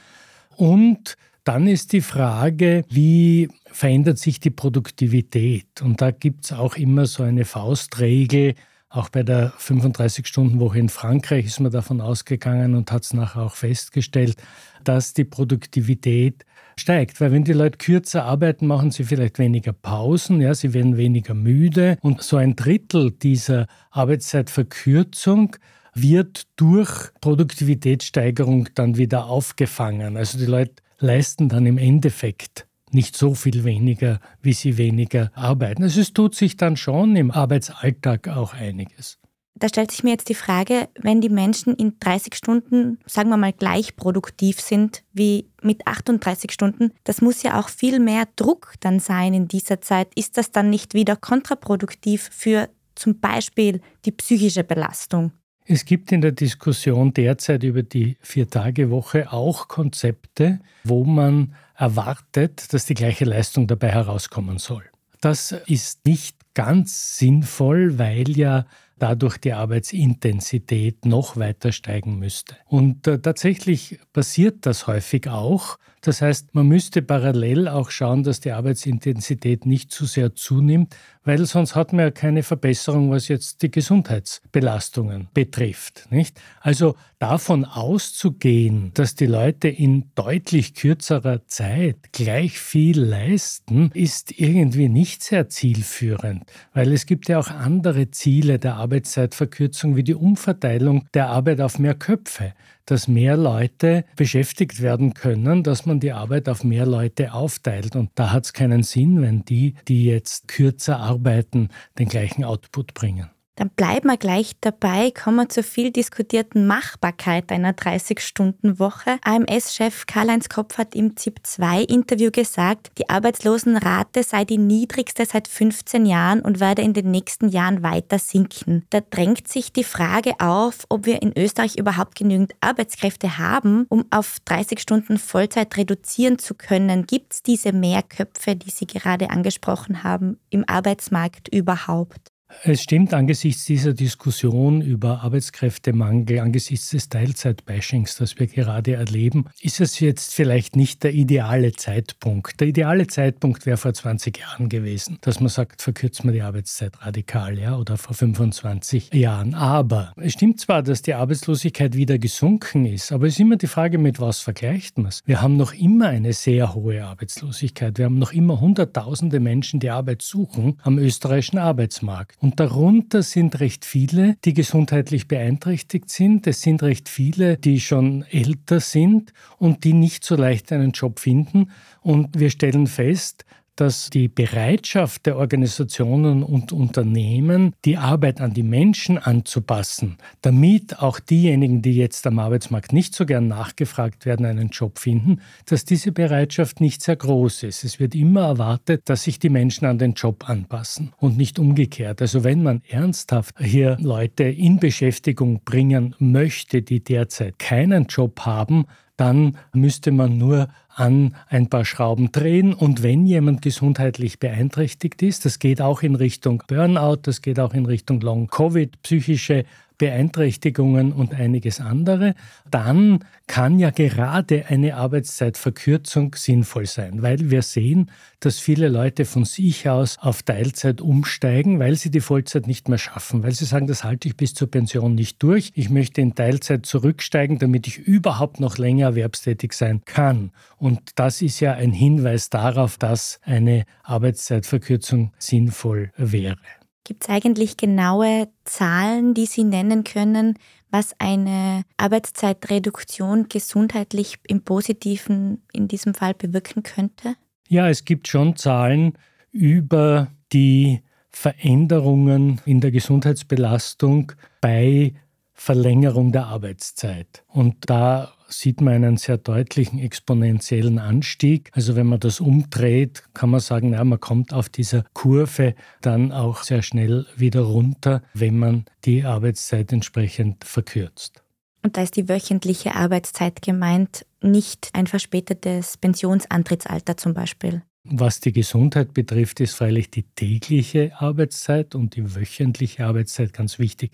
Und 0.57 1.17
dann 1.45 1.67
ist 1.67 1.93
die 1.93 2.03
Frage, 2.03 2.85
wie 2.89 3.49
verändert 3.67 4.19
sich 4.19 4.39
die 4.39 4.51
Produktivität? 4.51 5.83
Und 5.83 6.01
da 6.01 6.11
gibt 6.13 6.45
es 6.45 6.53
auch 6.53 6.77
immer 6.77 7.07
so 7.07 7.25
eine 7.25 7.45
Faustregel. 7.45 8.55
Auch 8.89 9.09
bei 9.09 9.23
der 9.23 9.53
35-Stunden-Woche 9.55 10.79
in 10.79 10.89
Frankreich 10.89 11.47
ist 11.47 11.61
man 11.61 11.73
davon 11.73 12.01
ausgegangen 12.01 12.75
und 12.75 12.93
hat 12.93 13.05
es 13.05 13.15
nachher 13.15 13.43
auch 13.43 13.57
festgestellt, 13.57 14.37
dass 14.85 15.15
die 15.15 15.25
Produktivität 15.25 16.45
steigt. 16.77 17.21
Weil 17.21 17.33
wenn 17.33 17.45
die 17.45 17.53
Leute 17.53 17.79
kürzer 17.79 18.25
arbeiten, 18.25 18.67
machen 18.67 18.91
sie 18.91 19.05
vielleicht 19.05 19.39
weniger 19.39 19.73
Pausen, 19.73 20.41
ja, 20.41 20.55
sie 20.55 20.75
werden 20.75 20.97
weniger 20.97 21.35
müde. 21.35 21.99
Und 22.01 22.23
so 22.23 22.37
ein 22.37 22.57
Drittel 22.57 23.11
dieser 23.11 23.67
Arbeitszeitverkürzung 23.91 25.57
wird 25.95 26.45
durch 26.57 27.11
Produktivitätssteigerung 27.21 28.69
dann 28.75 28.97
wieder 28.97 29.27
aufgefangen. 29.27 30.17
Also 30.17 30.39
die 30.39 30.47
Leute 30.47 30.75
leisten 30.99 31.49
dann 31.49 31.67
im 31.67 31.79
Endeffekt 31.79 32.67
nicht 32.91 33.17
so 33.17 33.35
viel 33.35 33.65
weniger, 33.65 34.21
wie 34.43 34.53
sie 34.53 34.77
weniger 34.77 35.31
arbeiten. 35.35 35.83
Also 35.83 36.01
es 36.01 36.13
tut 36.13 36.35
sich 36.35 36.57
dann 36.57 36.77
schon 36.77 37.17
im 37.17 37.31
Arbeitsalltag 37.31 38.29
auch 38.29 38.55
einiges. 38.55 39.19
Da 39.55 39.69
stellt 39.69 39.91
sich 39.91 40.03
mir 40.03 40.11
jetzt 40.11 40.29
die 40.29 40.35
Frage, 40.35 40.89
wenn 40.99 41.21
die 41.21 41.29
Menschen 41.29 41.75
in 41.75 41.99
30 42.01 42.35
Stunden, 42.35 42.99
sagen 43.07 43.29
wir 43.29 43.37
mal, 43.37 43.53
gleich 43.53 43.97
produktiv 43.97 44.61
sind 44.61 45.03
wie 45.13 45.47
mit 45.61 45.87
38 45.87 46.51
Stunden, 46.51 46.93
das 47.05 47.21
muss 47.21 47.43
ja 47.43 47.61
auch 47.61 47.69
viel 47.69 48.01
mehr 48.01 48.27
Druck 48.37 48.75
dann 48.81 48.99
sein 48.99 49.35
in 49.35 49.49
dieser 49.49 49.81
Zeit. 49.81 50.09
Ist 50.15 50.39
das 50.39 50.53
dann 50.53 50.71
nicht 50.71 50.95
wieder 50.95 51.17
kontraproduktiv 51.17 52.31
für 52.33 52.71
zum 52.95 53.21
Beispiel 53.21 53.81
die 54.05 54.13
psychische 54.13 54.65
Belastung? 54.65 55.33
Es 55.65 55.85
gibt 55.85 56.11
in 56.11 56.23
der 56.23 56.33
Diskussion 56.33 57.15
derzeit 57.15 57.63
über 57.63 57.83
die 57.83 58.17
Vier-Tage-Woche 58.21 59.33
auch 59.33 59.69
Konzepte, 59.69 60.61
wo 60.83 61.05
man 61.05 61.55
erwartet, 61.77 62.73
dass 62.73 62.87
die 62.87 62.95
gleiche 62.95 63.25
Leistung 63.25 63.69
dabei 63.69 63.91
herauskommen 63.91 64.59
soll. 64.59 64.83
Das 65.21 65.53
ist 65.67 66.05
nicht 66.05 66.37
ganz 66.55 67.17
sinnvoll, 67.17 67.99
weil 67.99 68.29
ja 68.37 68.67
dadurch 69.03 69.39
die 69.39 69.53
Arbeitsintensität 69.53 71.05
noch 71.05 71.37
weiter 71.37 71.73
steigen 71.73 72.21
müsste. 72.21 72.57
Und 72.67 73.09
äh, 73.09 73.19
tatsächlich 73.19 73.99
passiert 74.13 74.65
das 74.65 74.87
häufig 74.87 75.29
auch. 75.29 75.79
Das 76.05 76.21
heißt, 76.21 76.57
man 76.57 76.67
müsste 76.67 77.01
parallel 77.01 77.69
auch 77.69 77.91
schauen, 77.91 78.25
dass 78.25 78.41
die 78.41 78.51
Arbeitsintensität 78.51 79.67
nicht 79.67 79.93
zu 79.93 80.05
sehr 80.05 80.35
zunimmt, 80.35 80.97
weil 81.23 81.47
sonst 81.47 81.77
hat 81.77 81.93
man 81.93 82.07
ja 82.07 82.11
keine 82.11 82.43
Verbesserung, 82.43 83.13
was 83.13 83.29
jetzt 83.29 83.63
die 83.63 83.71
Gesundheitsbelastungen 83.71 85.29
betrifft. 85.33 86.09
Nicht? 86.11 86.41
Also 86.61 86.97
davon 87.21 87.65
auszugehen, 87.65 88.91
dass 88.95 89.15
die 89.15 89.27
Leute 89.27 89.69
in 89.69 90.11
deutlich 90.17 90.75
kürzerer 90.75 91.47
Zeit 91.47 91.97
gleich 92.11 92.59
viel 92.59 93.01
leisten, 93.01 93.93
ist 93.95 94.41
irgendwie 94.41 94.89
nicht 94.89 95.23
sehr 95.23 95.49
zielführend, 95.49 96.43
weil 96.75 96.93
es 96.93 97.07
gibt 97.07 97.29
ja 97.29 97.39
auch 97.39 97.49
andere 97.49 98.11
Ziele 98.11 98.59
der 98.59 98.75
Arbeitszeitverkürzung 98.75 99.95
wie 99.95 100.03
die 100.03 100.17
Umverteilung 100.17 101.07
der 101.15 101.29
Arbeit 101.29 101.61
auf 101.61 101.79
mehr 101.79 101.95
Köpfe 101.95 102.55
dass 102.87 103.09
mehr 103.09 103.37
Leute 103.37 104.05
beschäftigt 104.17 104.81
werden 104.81 105.15
können, 105.15 105.63
dass 105.63 105.87
man 105.87 106.01
die 106.01 106.13
Arbeit 106.13 106.49
auf 106.49 106.65
mehr 106.65 106.87
Leute 106.87 107.33
aufteilt. 107.33 107.97
Und 107.97 108.11
da 108.15 108.33
hat 108.33 108.45
es 108.45 108.53
keinen 108.53 108.83
Sinn, 108.83 109.23
wenn 109.23 109.45
die, 109.45 109.75
die 109.89 110.05
jetzt 110.05 110.49
kürzer 110.49 110.99
arbeiten, 110.99 111.69
den 111.99 112.09
gleichen 112.09 112.45
Output 112.45 112.95
bringen. 112.95 113.31
Dann 113.57 113.69
bleiben 113.69 114.09
wir 114.09 114.17
gleich 114.17 114.53
dabei, 114.63 115.11
kommen 115.11 115.51
zur 115.51 115.63
viel 115.63 115.91
diskutierten 115.91 116.67
Machbarkeit 116.67 117.53
einer 117.53 117.73
30-Stunden-Woche. 117.73 119.19
AMS-Chef 119.23 120.07
Karl-Heinz 120.07 120.49
Kopf 120.49 120.79
hat 120.79 120.95
im 120.95 121.19
ZIP-2-Interview 121.19 122.31
gesagt, 122.31 122.93
die 122.97 123.11
Arbeitslosenrate 123.11 124.23
sei 124.23 124.47
die 124.47 124.57
niedrigste 124.57 125.27
seit 125.27 125.49
15 125.49 126.07
Jahren 126.07 126.41
und 126.41 126.61
werde 126.61 126.81
in 126.81 126.95
den 126.95 127.11
nächsten 127.11 127.49
Jahren 127.49 127.83
weiter 127.83 128.19
sinken. 128.19 128.87
Da 128.89 129.01
drängt 129.01 129.49
sich 129.49 129.71
die 129.71 129.85
Frage 129.85 130.33
auf, 130.41 130.87
ob 130.89 131.05
wir 131.05 131.21
in 131.21 131.37
Österreich 131.37 131.77
überhaupt 131.77 132.15
genügend 132.17 132.55
Arbeitskräfte 132.63 133.37
haben, 133.37 133.85
um 133.91 134.07
auf 134.11 134.39
30 134.47 134.81
Stunden 134.81 135.19
Vollzeit 135.19 135.77
reduzieren 135.77 136.39
zu 136.39 136.55
können. 136.55 137.05
Gibt 137.05 137.35
es 137.35 137.43
diese 137.43 137.73
Mehrköpfe, 137.73 138.57
die 138.57 138.71
Sie 138.71 138.87
gerade 138.87 139.29
angesprochen 139.29 140.03
haben, 140.03 140.39
im 140.49 140.65
Arbeitsmarkt 140.67 141.49
überhaupt? 141.49 142.32
Es 142.65 142.83
stimmt, 142.83 143.13
angesichts 143.13 143.65
dieser 143.65 143.93
Diskussion 143.93 144.83
über 144.83 145.23
Arbeitskräftemangel, 145.23 146.39
angesichts 146.39 146.91
des 146.91 147.09
Teilzeitbashings, 147.09 148.17
das 148.17 148.39
wir 148.39 148.47
gerade 148.47 148.95
erleben, 148.95 149.47
ist 149.61 149.81
es 149.81 149.99
jetzt 149.99 150.35
vielleicht 150.35 150.77
nicht 150.77 151.03
der 151.03 151.13
ideale 151.13 151.73
Zeitpunkt. 151.73 152.61
Der 152.61 152.69
ideale 152.69 153.07
Zeitpunkt 153.07 153.67
wäre 153.67 153.77
vor 153.77 153.93
20 153.93 154.39
Jahren 154.39 154.69
gewesen, 154.69 155.19
dass 155.23 155.41
man 155.41 155.49
sagt, 155.49 155.83
verkürzt 155.83 156.25
man 156.25 156.35
die 156.35 156.43
Arbeitszeit 156.43 156.93
radikal, 157.03 157.59
ja, 157.59 157.77
oder 157.77 157.97
vor 157.97 158.15
25 158.15 159.13
Jahren. 159.15 159.55
Aber 159.55 160.13
es 160.17 160.35
stimmt 160.35 160.61
zwar, 160.61 160.83
dass 160.83 161.03
die 161.03 161.15
Arbeitslosigkeit 161.15 161.97
wieder 161.97 162.19
gesunken 162.19 162.87
ist, 162.87 163.13
aber 163.13 163.27
es 163.27 163.35
ist 163.35 163.41
immer 163.41 163.57
die 163.57 163.67
Frage, 163.67 163.99
mit 163.99 164.21
was 164.21 164.39
vergleicht 164.39 164.99
man 164.99 165.07
es? 165.07 165.23
Wir 165.25 165.43
haben 165.43 165.57
noch 165.57 165.73
immer 165.73 166.09
eine 166.09 166.33
sehr 166.33 166.75
hohe 166.75 167.05
Arbeitslosigkeit. 167.05 167.99
Wir 167.99 168.05
haben 168.05 168.19
noch 168.19 168.33
immer 168.33 168.61
Hunderttausende 168.61 169.41
Menschen, 169.41 169.81
die 169.81 169.91
Arbeit 169.91 170.23
suchen 170.23 170.79
am 170.83 170.99
österreichischen 170.99 171.59
Arbeitsmarkt. 171.59 172.42
Und 172.43 172.59
darunter 172.59 173.23
sind 173.23 173.61
recht 173.61 173.85
viele, 173.85 174.37
die 174.45 174.53
gesundheitlich 174.53 175.29
beeinträchtigt 175.29 176.11
sind. 176.11 176.45
Es 176.49 176.61
sind 176.61 176.83
recht 176.83 177.09
viele, 177.09 177.57
die 177.57 177.79
schon 177.79 178.25
älter 178.33 178.81
sind 178.81 179.33
und 179.59 179.85
die 179.85 179.93
nicht 179.93 180.25
so 180.25 180.35
leicht 180.35 180.73
einen 180.73 180.91
Job 180.91 181.21
finden. 181.21 181.71
Und 182.01 182.37
wir 182.37 182.51
stellen 182.51 182.89
fest, 182.89 183.45
dass 183.77 184.11
die 184.11 184.29
Bereitschaft 184.29 185.27
der 185.27 185.37
Organisationen 185.37 186.43
und 186.43 186.73
Unternehmen, 186.73 187.75
die 187.85 187.97
Arbeit 187.97 188.41
an 188.41 188.53
die 188.53 188.63
Menschen 188.63 189.19
anzupassen, 189.19 190.19
damit 190.43 190.99
auch 191.01 191.21
diejenigen, 191.21 191.81
die 191.83 191.97
jetzt 191.97 192.27
am 192.27 192.39
Arbeitsmarkt 192.39 192.93
nicht 192.93 193.15
so 193.15 193.25
gern 193.25 193.49
nachgefragt 193.49 194.27
werden, 194.27 194.47
einen 194.47 194.69
Job 194.69 194.99
finden, 194.99 195.41
dass 195.67 195.85
diese 195.85 196.13
Bereitschaft 196.13 196.81
nicht 196.81 197.03
sehr 197.03 197.17
groß 197.17 197.63
ist. 197.65 197.85
Es 197.85 197.99
wird 197.99 198.15
immer 198.15 198.43
erwartet, 198.43 199.03
dass 199.07 199.23
sich 199.25 199.39
die 199.39 199.51
Menschen 199.51 199.87
an 199.87 199.99
den 199.99 200.13
Job 200.13 200.49
anpassen 200.49 201.13
und 201.19 201.37
nicht 201.37 201.59
umgekehrt. 201.59 202.21
Also 202.21 202.45
wenn 202.45 202.63
man 202.63 202.83
ernsthaft 202.89 203.55
hier 203.59 203.97
Leute 204.01 204.45
in 204.45 204.79
Beschäftigung 204.79 205.63
bringen 205.65 206.15
möchte, 206.19 206.83
die 206.83 207.03
derzeit 207.03 207.59
keinen 207.59 208.07
Job 208.07 208.41
haben, 208.41 208.87
dann 209.17 209.57
müsste 209.73 210.11
man 210.11 210.37
nur 210.37 210.69
an 210.95 211.35
ein 211.49 211.69
paar 211.69 211.85
Schrauben 211.85 212.33
drehen. 212.33 212.75
Und 212.75 213.03
wenn 213.03 213.27
jemand 213.27 213.63
gesundheitlich 213.63 214.39
beeinträchtigt 214.39 215.23
ist, 215.23 215.45
das 215.45 215.59
geht 215.59 215.81
auch 215.81 216.03
in 216.03 216.15
Richtung 216.15 216.63
Burnout, 216.67 217.21
das 217.23 217.43
geht 217.43 217.61
auch 217.61 217.75
in 217.75 217.87
Richtung 217.87 218.21
Long-Covid, 218.21 219.03
psychische 219.03 219.65
Beeinträchtigungen 220.03 221.13
und 221.13 221.33
einiges 221.33 221.81
andere, 221.81 222.35
dann 222.69 223.25
kann 223.47 223.79
ja 223.79 223.91
gerade 223.91 224.67
eine 224.67 224.97
Arbeitszeitverkürzung 224.97 226.35
sinnvoll 226.35 226.87
sein, 226.87 227.23
weil 227.23 227.53
wir 227.53 227.63
sehen, 227.63 228.11
dass 228.41 228.59
viele 228.59 228.89
Leute 228.89 229.25
von 229.25 229.45
sich 229.45 229.89
aus 229.89 230.19
auf 230.19 230.43
Teilzeit 230.43 231.01
umsteigen, 231.01 231.79
weil 231.79 231.95
sie 231.95 232.11
die 232.11 232.19
Vollzeit 232.19 232.67
nicht 232.67 232.89
mehr 232.89 232.99
schaffen, 232.99 233.45
weil 233.45 233.53
sie 233.53 233.65
sagen, 233.65 233.87
das 233.87 234.03
halte 234.03 234.27
ich 234.27 234.37
bis 234.37 234.55
zur 234.55 234.69
Pension 234.69 235.15
nicht 235.15 235.41
durch. 235.41 235.71
Ich 235.77 235.89
möchte 235.89 236.21
in 236.21 236.35
Teilzeit 236.35 236.85
zurücksteigen, 236.85 237.61
damit 237.61 237.87
ich 237.87 237.99
überhaupt 237.99 238.59
noch 238.59 238.79
länger 238.79 239.07
erwerbstätig 239.07 239.73
sein 239.73 240.03
kann. 240.05 240.51
Und 240.79 241.13
das 241.15 241.43
ist 241.43 241.61
ja 241.61 241.75
ein 241.75 241.93
Hinweis 241.93 242.51
darauf, 242.51 242.99
dass 242.99 243.39
eine 243.45 243.85
Arbeitszeitverkürzung 244.03 245.33
sinnvoll 245.39 246.11
wäre. 246.17 246.59
Gibt 247.05 247.25
es 247.25 247.31
eigentlich 247.31 247.77
genaue 247.77 248.49
Zahlen, 248.65 249.35
die 249.35 249.47
Sie 249.47 249.65
nennen 249.65 250.05
können, 250.05 250.59
was 250.91 251.15
eine 251.19 251.83
Arbeitszeitreduktion 251.97 253.49
gesundheitlich 253.49 254.39
im 254.47 254.63
Positiven 254.63 255.63
in 255.73 255.89
diesem 255.89 256.15
Fall 256.15 256.35
bewirken 256.35 256.83
könnte? 256.83 257.35
Ja, 257.69 257.89
es 257.89 258.05
gibt 258.05 258.29
schon 258.29 258.57
Zahlen 258.57 259.15
über 259.51 260.31
die 260.53 261.03
Veränderungen 261.31 262.61
in 262.67 262.81
der 262.81 262.91
Gesundheitsbelastung 262.91 264.33
bei 264.61 265.15
Verlängerung 265.55 266.31
der 266.33 266.47
Arbeitszeit. 266.47 267.45
Und 267.49 267.89
da 267.89 268.33
sieht 268.53 268.81
man 268.81 268.95
einen 268.95 269.17
sehr 269.17 269.39
deutlichen 269.39 269.99
exponentiellen 269.99 270.99
Anstieg. 270.99 271.71
Also 271.73 271.97
wenn 271.97 272.07
man 272.07 272.21
das 272.21 272.41
umdreht, 272.41 273.25
kann 273.35 273.51
man 273.51 273.61
sagen, 273.61 273.91
na, 273.91 274.05
man 274.05 274.21
kommt 274.21 274.53
auf 274.53 274.69
dieser 274.69 275.05
Kurve 275.13 275.75
dann 276.01 276.33
auch 276.33 276.63
sehr 276.63 276.83
schnell 276.83 277.27
wieder 277.37 277.63
runter, 277.63 278.23
wenn 278.35 278.59
man 278.59 278.85
die 279.05 279.25
Arbeitszeit 279.25 279.93
entsprechend 279.93 280.65
verkürzt. 280.65 281.43
Und 281.83 281.97
da 281.97 282.03
ist 282.03 282.17
die 282.17 282.29
wöchentliche 282.29 282.95
Arbeitszeit 282.95 283.61
gemeint, 283.61 284.25
nicht 284.41 284.91
ein 284.93 285.07
verspätetes 285.07 285.97
Pensionsantrittsalter 285.97 287.17
zum 287.17 287.35
Beispiel. 287.35 287.83
Was 288.05 288.41
die 288.41 288.53
Gesundheit 288.53 289.15
betrifft, 289.15 289.61
ist 289.61 289.75
freilich 289.75 290.11
die 290.11 290.25
tägliche 290.25 291.13
Arbeitszeit 291.19 291.95
und 291.95 292.17
die 292.17 292.35
wöchentliche 292.35 293.07
Arbeitszeit 293.07 293.53
ganz 293.53 293.79
wichtig, 293.79 294.13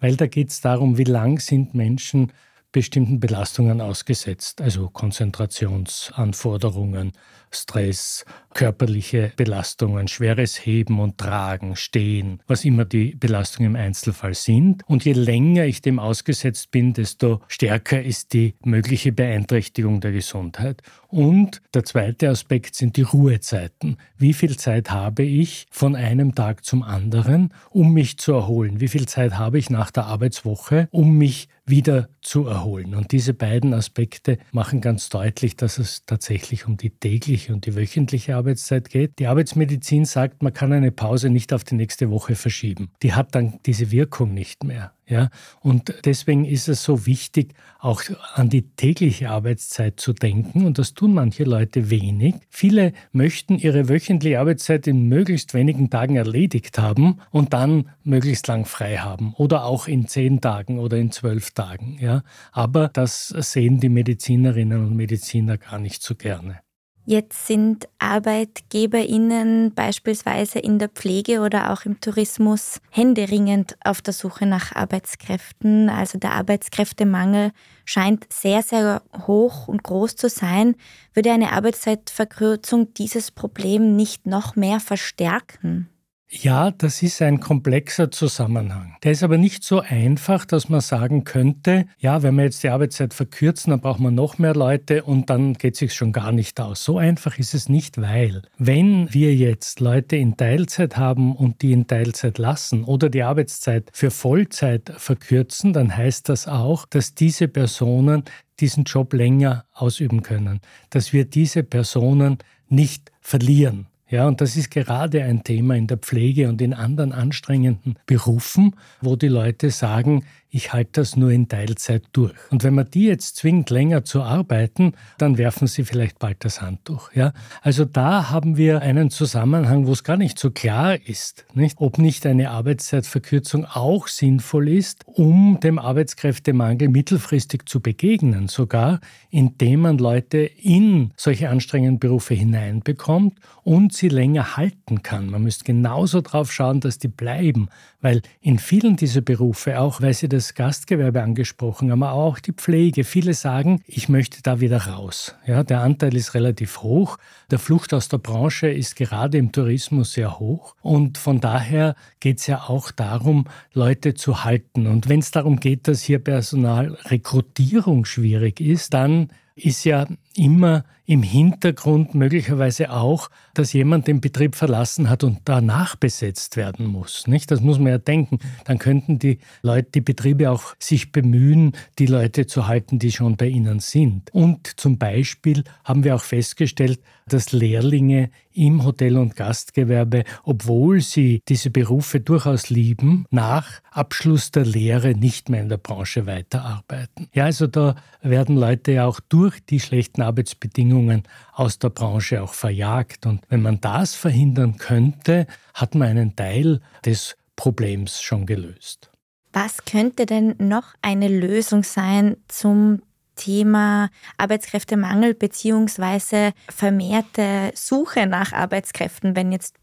weil 0.00 0.16
da 0.16 0.26
geht 0.26 0.50
es 0.50 0.60
darum, 0.60 0.98
wie 0.98 1.04
lang 1.04 1.38
sind 1.38 1.74
Menschen 1.74 2.32
bestimmten 2.76 3.18
Belastungen 3.20 3.80
ausgesetzt, 3.80 4.60
also 4.60 4.90
Konzentrationsanforderungen, 4.90 7.12
Stress, 7.50 8.26
körperliche 8.52 9.32
Belastungen, 9.34 10.08
schweres 10.08 10.66
Heben 10.66 11.00
und 11.00 11.16
Tragen, 11.16 11.74
Stehen, 11.74 12.42
was 12.46 12.66
immer 12.66 12.84
die 12.84 13.14
Belastungen 13.14 13.74
im 13.74 13.80
Einzelfall 13.80 14.34
sind. 14.34 14.82
Und 14.86 15.06
je 15.06 15.14
länger 15.14 15.64
ich 15.64 15.80
dem 15.80 15.98
ausgesetzt 15.98 16.70
bin, 16.70 16.92
desto 16.92 17.40
stärker 17.48 18.02
ist 18.02 18.34
die 18.34 18.56
mögliche 18.62 19.10
Beeinträchtigung 19.10 20.02
der 20.02 20.12
Gesundheit. 20.12 20.82
Und 21.08 21.62
der 21.72 21.84
zweite 21.84 22.28
Aspekt 22.28 22.74
sind 22.74 22.98
die 22.98 23.02
Ruhezeiten. 23.02 23.96
Wie 24.18 24.34
viel 24.34 24.58
Zeit 24.58 24.90
habe 24.90 25.22
ich 25.22 25.66
von 25.70 25.96
einem 25.96 26.34
Tag 26.34 26.62
zum 26.62 26.82
anderen, 26.82 27.54
um 27.70 27.94
mich 27.94 28.18
zu 28.18 28.34
erholen? 28.34 28.80
Wie 28.80 28.88
viel 28.88 29.08
Zeit 29.08 29.38
habe 29.38 29.58
ich 29.58 29.70
nach 29.70 29.90
der 29.90 30.04
Arbeitswoche, 30.04 30.88
um 30.90 31.16
mich 31.16 31.48
wieder 31.66 32.08
zu 32.22 32.46
erholen? 32.46 32.94
Und 32.94 33.12
diese 33.12 33.34
beiden 33.34 33.74
Aspekte 33.74 34.38
machen 34.52 34.80
ganz 34.80 35.08
deutlich, 35.08 35.56
dass 35.56 35.78
es 35.78 36.04
tatsächlich 36.06 36.66
um 36.66 36.76
die 36.76 36.90
tägliche 36.90 37.52
und 37.52 37.66
die 37.66 37.74
wöchentliche 37.74 38.36
Arbeitszeit 38.36 38.88
geht. 38.88 39.18
Die 39.18 39.26
Arbeitsmedizin 39.26 40.04
sagt, 40.04 40.42
man 40.42 40.52
kann 40.52 40.72
eine 40.72 40.92
Pause 40.92 41.30
nicht 41.30 41.52
auf 41.52 41.64
die 41.64 41.74
nächste 41.74 42.10
Woche 42.10 42.34
verschieben. 42.34 42.90
Die 43.02 43.14
hat 43.14 43.34
dann 43.34 43.58
diese 43.66 43.90
Wirkung 43.90 44.32
nicht 44.32 44.64
mehr. 44.64 44.95
Ja, 45.08 45.30
und 45.60 45.94
deswegen 46.04 46.44
ist 46.44 46.66
es 46.68 46.82
so 46.82 47.06
wichtig, 47.06 47.54
auch 47.78 48.02
an 48.34 48.48
die 48.48 48.62
tägliche 48.62 49.30
Arbeitszeit 49.30 50.00
zu 50.00 50.12
denken. 50.12 50.66
Und 50.66 50.78
das 50.78 50.94
tun 50.94 51.14
manche 51.14 51.44
Leute 51.44 51.90
wenig. 51.90 52.34
Viele 52.50 52.92
möchten 53.12 53.56
ihre 53.56 53.88
wöchentliche 53.88 54.40
Arbeitszeit 54.40 54.88
in 54.88 55.08
möglichst 55.08 55.54
wenigen 55.54 55.90
Tagen 55.90 56.16
erledigt 56.16 56.78
haben 56.78 57.20
und 57.30 57.52
dann 57.52 57.90
möglichst 58.02 58.48
lang 58.48 58.64
frei 58.64 58.96
haben. 58.96 59.32
Oder 59.34 59.64
auch 59.64 59.86
in 59.86 60.08
zehn 60.08 60.40
Tagen 60.40 60.80
oder 60.80 60.96
in 60.96 61.12
zwölf 61.12 61.52
Tagen. 61.52 61.98
Ja, 62.00 62.24
aber 62.50 62.88
das 62.88 63.28
sehen 63.28 63.78
die 63.78 63.88
Medizinerinnen 63.88 64.84
und 64.84 64.96
Mediziner 64.96 65.56
gar 65.56 65.78
nicht 65.78 66.02
so 66.02 66.16
gerne. 66.16 66.65
Jetzt 67.08 67.46
sind 67.46 67.88
ArbeitgeberInnen 68.00 69.72
beispielsweise 69.76 70.58
in 70.58 70.80
der 70.80 70.88
Pflege 70.88 71.40
oder 71.40 71.72
auch 71.72 71.84
im 71.84 72.00
Tourismus 72.00 72.80
händeringend 72.90 73.76
auf 73.84 74.02
der 74.02 74.12
Suche 74.12 74.44
nach 74.44 74.74
Arbeitskräften. 74.74 75.88
Also 75.88 76.18
der 76.18 76.32
Arbeitskräftemangel 76.32 77.52
scheint 77.84 78.26
sehr, 78.32 78.60
sehr 78.62 79.02
hoch 79.24 79.68
und 79.68 79.84
groß 79.84 80.16
zu 80.16 80.28
sein. 80.28 80.74
Würde 81.14 81.30
eine 81.30 81.52
Arbeitszeitverkürzung 81.52 82.92
dieses 82.94 83.30
Problem 83.30 83.94
nicht 83.94 84.26
noch 84.26 84.56
mehr 84.56 84.80
verstärken? 84.80 85.88
Ja, 86.28 86.72
das 86.72 87.02
ist 87.02 87.22
ein 87.22 87.38
komplexer 87.38 88.10
Zusammenhang. 88.10 88.96
Der 89.04 89.12
ist 89.12 89.22
aber 89.22 89.38
nicht 89.38 89.62
so 89.62 89.80
einfach, 89.80 90.44
dass 90.44 90.68
man 90.68 90.80
sagen 90.80 91.22
könnte, 91.22 91.86
ja, 91.98 92.24
wenn 92.24 92.34
wir 92.34 92.42
jetzt 92.42 92.64
die 92.64 92.68
Arbeitszeit 92.68 93.14
verkürzen, 93.14 93.70
dann 93.70 93.80
braucht 93.80 94.00
man 94.00 94.16
noch 94.16 94.36
mehr 94.38 94.54
Leute 94.54 95.04
und 95.04 95.30
dann 95.30 95.54
geht 95.54 95.74
es 95.74 95.78
sich 95.78 95.94
schon 95.94 96.12
gar 96.12 96.32
nicht 96.32 96.60
aus. 96.60 96.82
So 96.82 96.98
einfach 96.98 97.38
ist 97.38 97.54
es 97.54 97.68
nicht, 97.68 98.00
weil 98.00 98.42
wenn 98.58 99.12
wir 99.14 99.36
jetzt 99.36 99.78
Leute 99.78 100.16
in 100.16 100.36
Teilzeit 100.36 100.96
haben 100.96 101.36
und 101.36 101.62
die 101.62 101.70
in 101.70 101.86
Teilzeit 101.86 102.38
lassen 102.38 102.82
oder 102.82 103.08
die 103.08 103.22
Arbeitszeit 103.22 103.88
für 103.92 104.10
Vollzeit 104.10 104.92
verkürzen, 104.96 105.72
dann 105.72 105.96
heißt 105.96 106.28
das 106.28 106.48
auch, 106.48 106.86
dass 106.86 107.14
diese 107.14 107.46
Personen 107.46 108.24
diesen 108.58 108.82
Job 108.82 109.12
länger 109.12 109.64
ausüben 109.72 110.22
können, 110.22 110.60
dass 110.90 111.12
wir 111.12 111.24
diese 111.24 111.62
Personen 111.62 112.38
nicht 112.68 113.12
verlieren. 113.20 113.86
Ja, 114.08 114.28
und 114.28 114.40
das 114.40 114.56
ist 114.56 114.70
gerade 114.70 115.24
ein 115.24 115.42
Thema 115.42 115.74
in 115.74 115.88
der 115.88 115.96
Pflege 115.96 116.48
und 116.48 116.62
in 116.62 116.74
anderen 116.74 117.12
anstrengenden 117.12 117.96
Berufen, 118.06 118.76
wo 119.00 119.16
die 119.16 119.26
Leute 119.28 119.70
sagen, 119.70 120.24
ich 120.56 120.72
halte 120.72 121.02
das 121.02 121.16
nur 121.16 121.30
in 121.30 121.48
Teilzeit 121.48 122.04
durch. 122.12 122.32
Und 122.50 122.64
wenn 122.64 122.74
man 122.74 122.88
die 122.88 123.04
jetzt 123.04 123.36
zwingt, 123.36 123.68
länger 123.68 124.04
zu 124.04 124.22
arbeiten, 124.22 124.94
dann 125.18 125.36
werfen 125.36 125.68
sie 125.68 125.84
vielleicht 125.84 126.18
bald 126.18 126.46
das 126.46 126.62
Handtuch. 126.62 127.12
Ja? 127.12 127.34
Also 127.60 127.84
da 127.84 128.30
haben 128.30 128.56
wir 128.56 128.80
einen 128.80 129.10
Zusammenhang, 129.10 129.86
wo 129.86 129.92
es 129.92 130.02
gar 130.02 130.16
nicht 130.16 130.38
so 130.38 130.50
klar 130.50 130.96
ist, 131.06 131.44
nicht? 131.52 131.76
ob 131.78 131.98
nicht 131.98 132.24
eine 132.24 132.50
Arbeitszeitverkürzung 132.52 133.66
auch 133.66 134.08
sinnvoll 134.08 134.70
ist, 134.70 135.04
um 135.06 135.60
dem 135.62 135.78
Arbeitskräftemangel 135.78 136.88
mittelfristig 136.88 137.68
zu 137.68 137.80
begegnen, 137.80 138.48
sogar 138.48 139.00
indem 139.28 139.80
man 139.80 139.98
Leute 139.98 140.38
in 140.38 141.10
solche 141.16 141.50
anstrengenden 141.50 141.98
Berufe 141.98 142.32
hineinbekommt 142.32 143.34
und 143.62 143.92
sie 143.92 144.08
länger 144.08 144.56
halten 144.56 145.02
kann. 145.02 145.28
Man 145.28 145.42
müsste 145.42 145.64
genauso 145.64 146.22
darauf 146.22 146.50
schauen, 146.50 146.80
dass 146.80 146.98
die 146.98 147.08
bleiben, 147.08 147.68
weil 148.00 148.22
in 148.40 148.58
vielen 148.58 148.96
dieser 148.96 149.20
Berufe, 149.20 149.80
auch 149.80 150.00
weil 150.00 150.14
sie 150.14 150.28
das 150.28 150.45
das 150.46 150.54
Gastgewerbe 150.54 151.22
angesprochen, 151.22 151.90
aber 151.90 152.12
auch 152.12 152.38
die 152.38 152.52
Pflege. 152.52 153.02
Viele 153.02 153.34
sagen, 153.34 153.82
ich 153.86 154.08
möchte 154.08 154.42
da 154.42 154.60
wieder 154.60 154.86
raus. 154.86 155.34
Ja, 155.44 155.64
der 155.64 155.80
Anteil 155.80 156.14
ist 156.14 156.34
relativ 156.34 156.82
hoch. 156.82 157.18
Der 157.50 157.58
Flucht 157.58 157.92
aus 157.92 158.08
der 158.08 158.18
Branche 158.18 158.68
ist 158.68 158.94
gerade 158.94 159.38
im 159.38 159.50
Tourismus 159.50 160.12
sehr 160.12 160.38
hoch. 160.38 160.76
Und 160.82 161.18
von 161.18 161.40
daher 161.40 161.96
geht 162.20 162.38
es 162.38 162.46
ja 162.46 162.68
auch 162.68 162.92
darum, 162.92 163.46
Leute 163.72 164.14
zu 164.14 164.44
halten. 164.44 164.86
Und 164.86 165.08
wenn 165.08 165.18
es 165.18 165.32
darum 165.32 165.58
geht, 165.58 165.88
dass 165.88 166.02
hier 166.02 166.20
Personalrekrutierung 166.20 168.04
schwierig 168.04 168.60
ist, 168.60 168.94
dann 168.94 169.30
ist 169.56 169.84
ja 169.84 170.06
immer 170.36 170.84
im 171.06 171.22
Hintergrund 171.22 172.14
möglicherweise 172.14 172.90
auch, 172.90 173.30
dass 173.54 173.72
jemand 173.72 174.08
den 174.08 174.20
Betrieb 174.20 174.56
verlassen 174.56 175.08
hat 175.08 175.22
und 175.22 175.38
danach 175.44 175.94
besetzt 175.94 176.56
werden 176.56 176.86
muss. 176.86 177.26
Nicht? 177.28 177.50
Das 177.50 177.60
muss 177.60 177.78
man 177.78 177.88
ja 177.88 177.98
denken. 177.98 178.38
Dann 178.64 178.78
könnten 178.78 179.18
die 179.18 179.38
Leute, 179.62 179.88
die 179.94 180.00
Betriebe 180.00 180.50
auch 180.50 180.74
sich 180.80 181.12
bemühen, 181.12 181.72
die 181.98 182.06
Leute 182.06 182.46
zu 182.46 182.66
halten, 182.66 182.98
die 182.98 183.12
schon 183.12 183.36
bei 183.36 183.46
ihnen 183.46 183.78
sind. 183.78 184.34
Und 184.34 184.78
zum 184.80 184.98
Beispiel 184.98 185.62
haben 185.84 186.02
wir 186.02 186.16
auch 186.16 186.24
festgestellt, 186.24 187.00
dass 187.28 187.52
Lehrlinge 187.52 188.30
im 188.52 188.84
Hotel- 188.84 189.18
und 189.18 189.36
Gastgewerbe, 189.36 190.24
obwohl 190.44 191.00
sie 191.00 191.42
diese 191.48 191.70
Berufe 191.70 192.20
durchaus 192.20 192.70
lieben, 192.70 193.26
nach 193.30 193.82
Abschluss 193.90 194.50
der 194.50 194.64
Lehre 194.64 195.14
nicht 195.14 195.48
mehr 195.48 195.60
in 195.60 195.68
der 195.68 195.76
Branche 195.76 196.26
weiterarbeiten. 196.26 197.28
Ja, 197.34 197.44
also 197.44 197.66
da 197.66 197.96
werden 198.22 198.56
Leute 198.56 198.92
ja 198.92 199.06
auch 199.06 199.20
durch 199.20 199.60
die 199.68 199.80
schlechten 199.80 200.22
Arbeitsbedingungen 200.26 201.22
aus 201.52 201.78
der 201.78 201.90
Branche 201.90 202.42
auch 202.42 202.54
verjagt. 202.54 203.26
Und 203.26 203.42
wenn 203.48 203.62
man 203.62 203.80
das 203.80 204.14
verhindern 204.14 204.76
könnte, 204.76 205.46
hat 205.74 205.94
man 205.94 206.08
einen 206.08 206.36
Teil 206.36 206.80
des 207.04 207.36
Problems 207.56 208.20
schon 208.20 208.46
gelöst. 208.46 209.10
Was 209.52 209.84
könnte 209.84 210.26
denn 210.26 210.54
noch 210.58 210.94
eine 211.00 211.28
Lösung 211.28 211.82
sein 211.82 212.36
zum 212.48 213.00
Thema 213.36 214.10
Arbeitskräftemangel 214.38 215.34
bzw. 215.34 216.52
vermehrte 216.68 217.72
Suche 217.74 218.26
nach 218.26 218.52
Arbeitskräften, 218.52 219.36
wenn 219.36 219.52
jetzt 219.52 219.76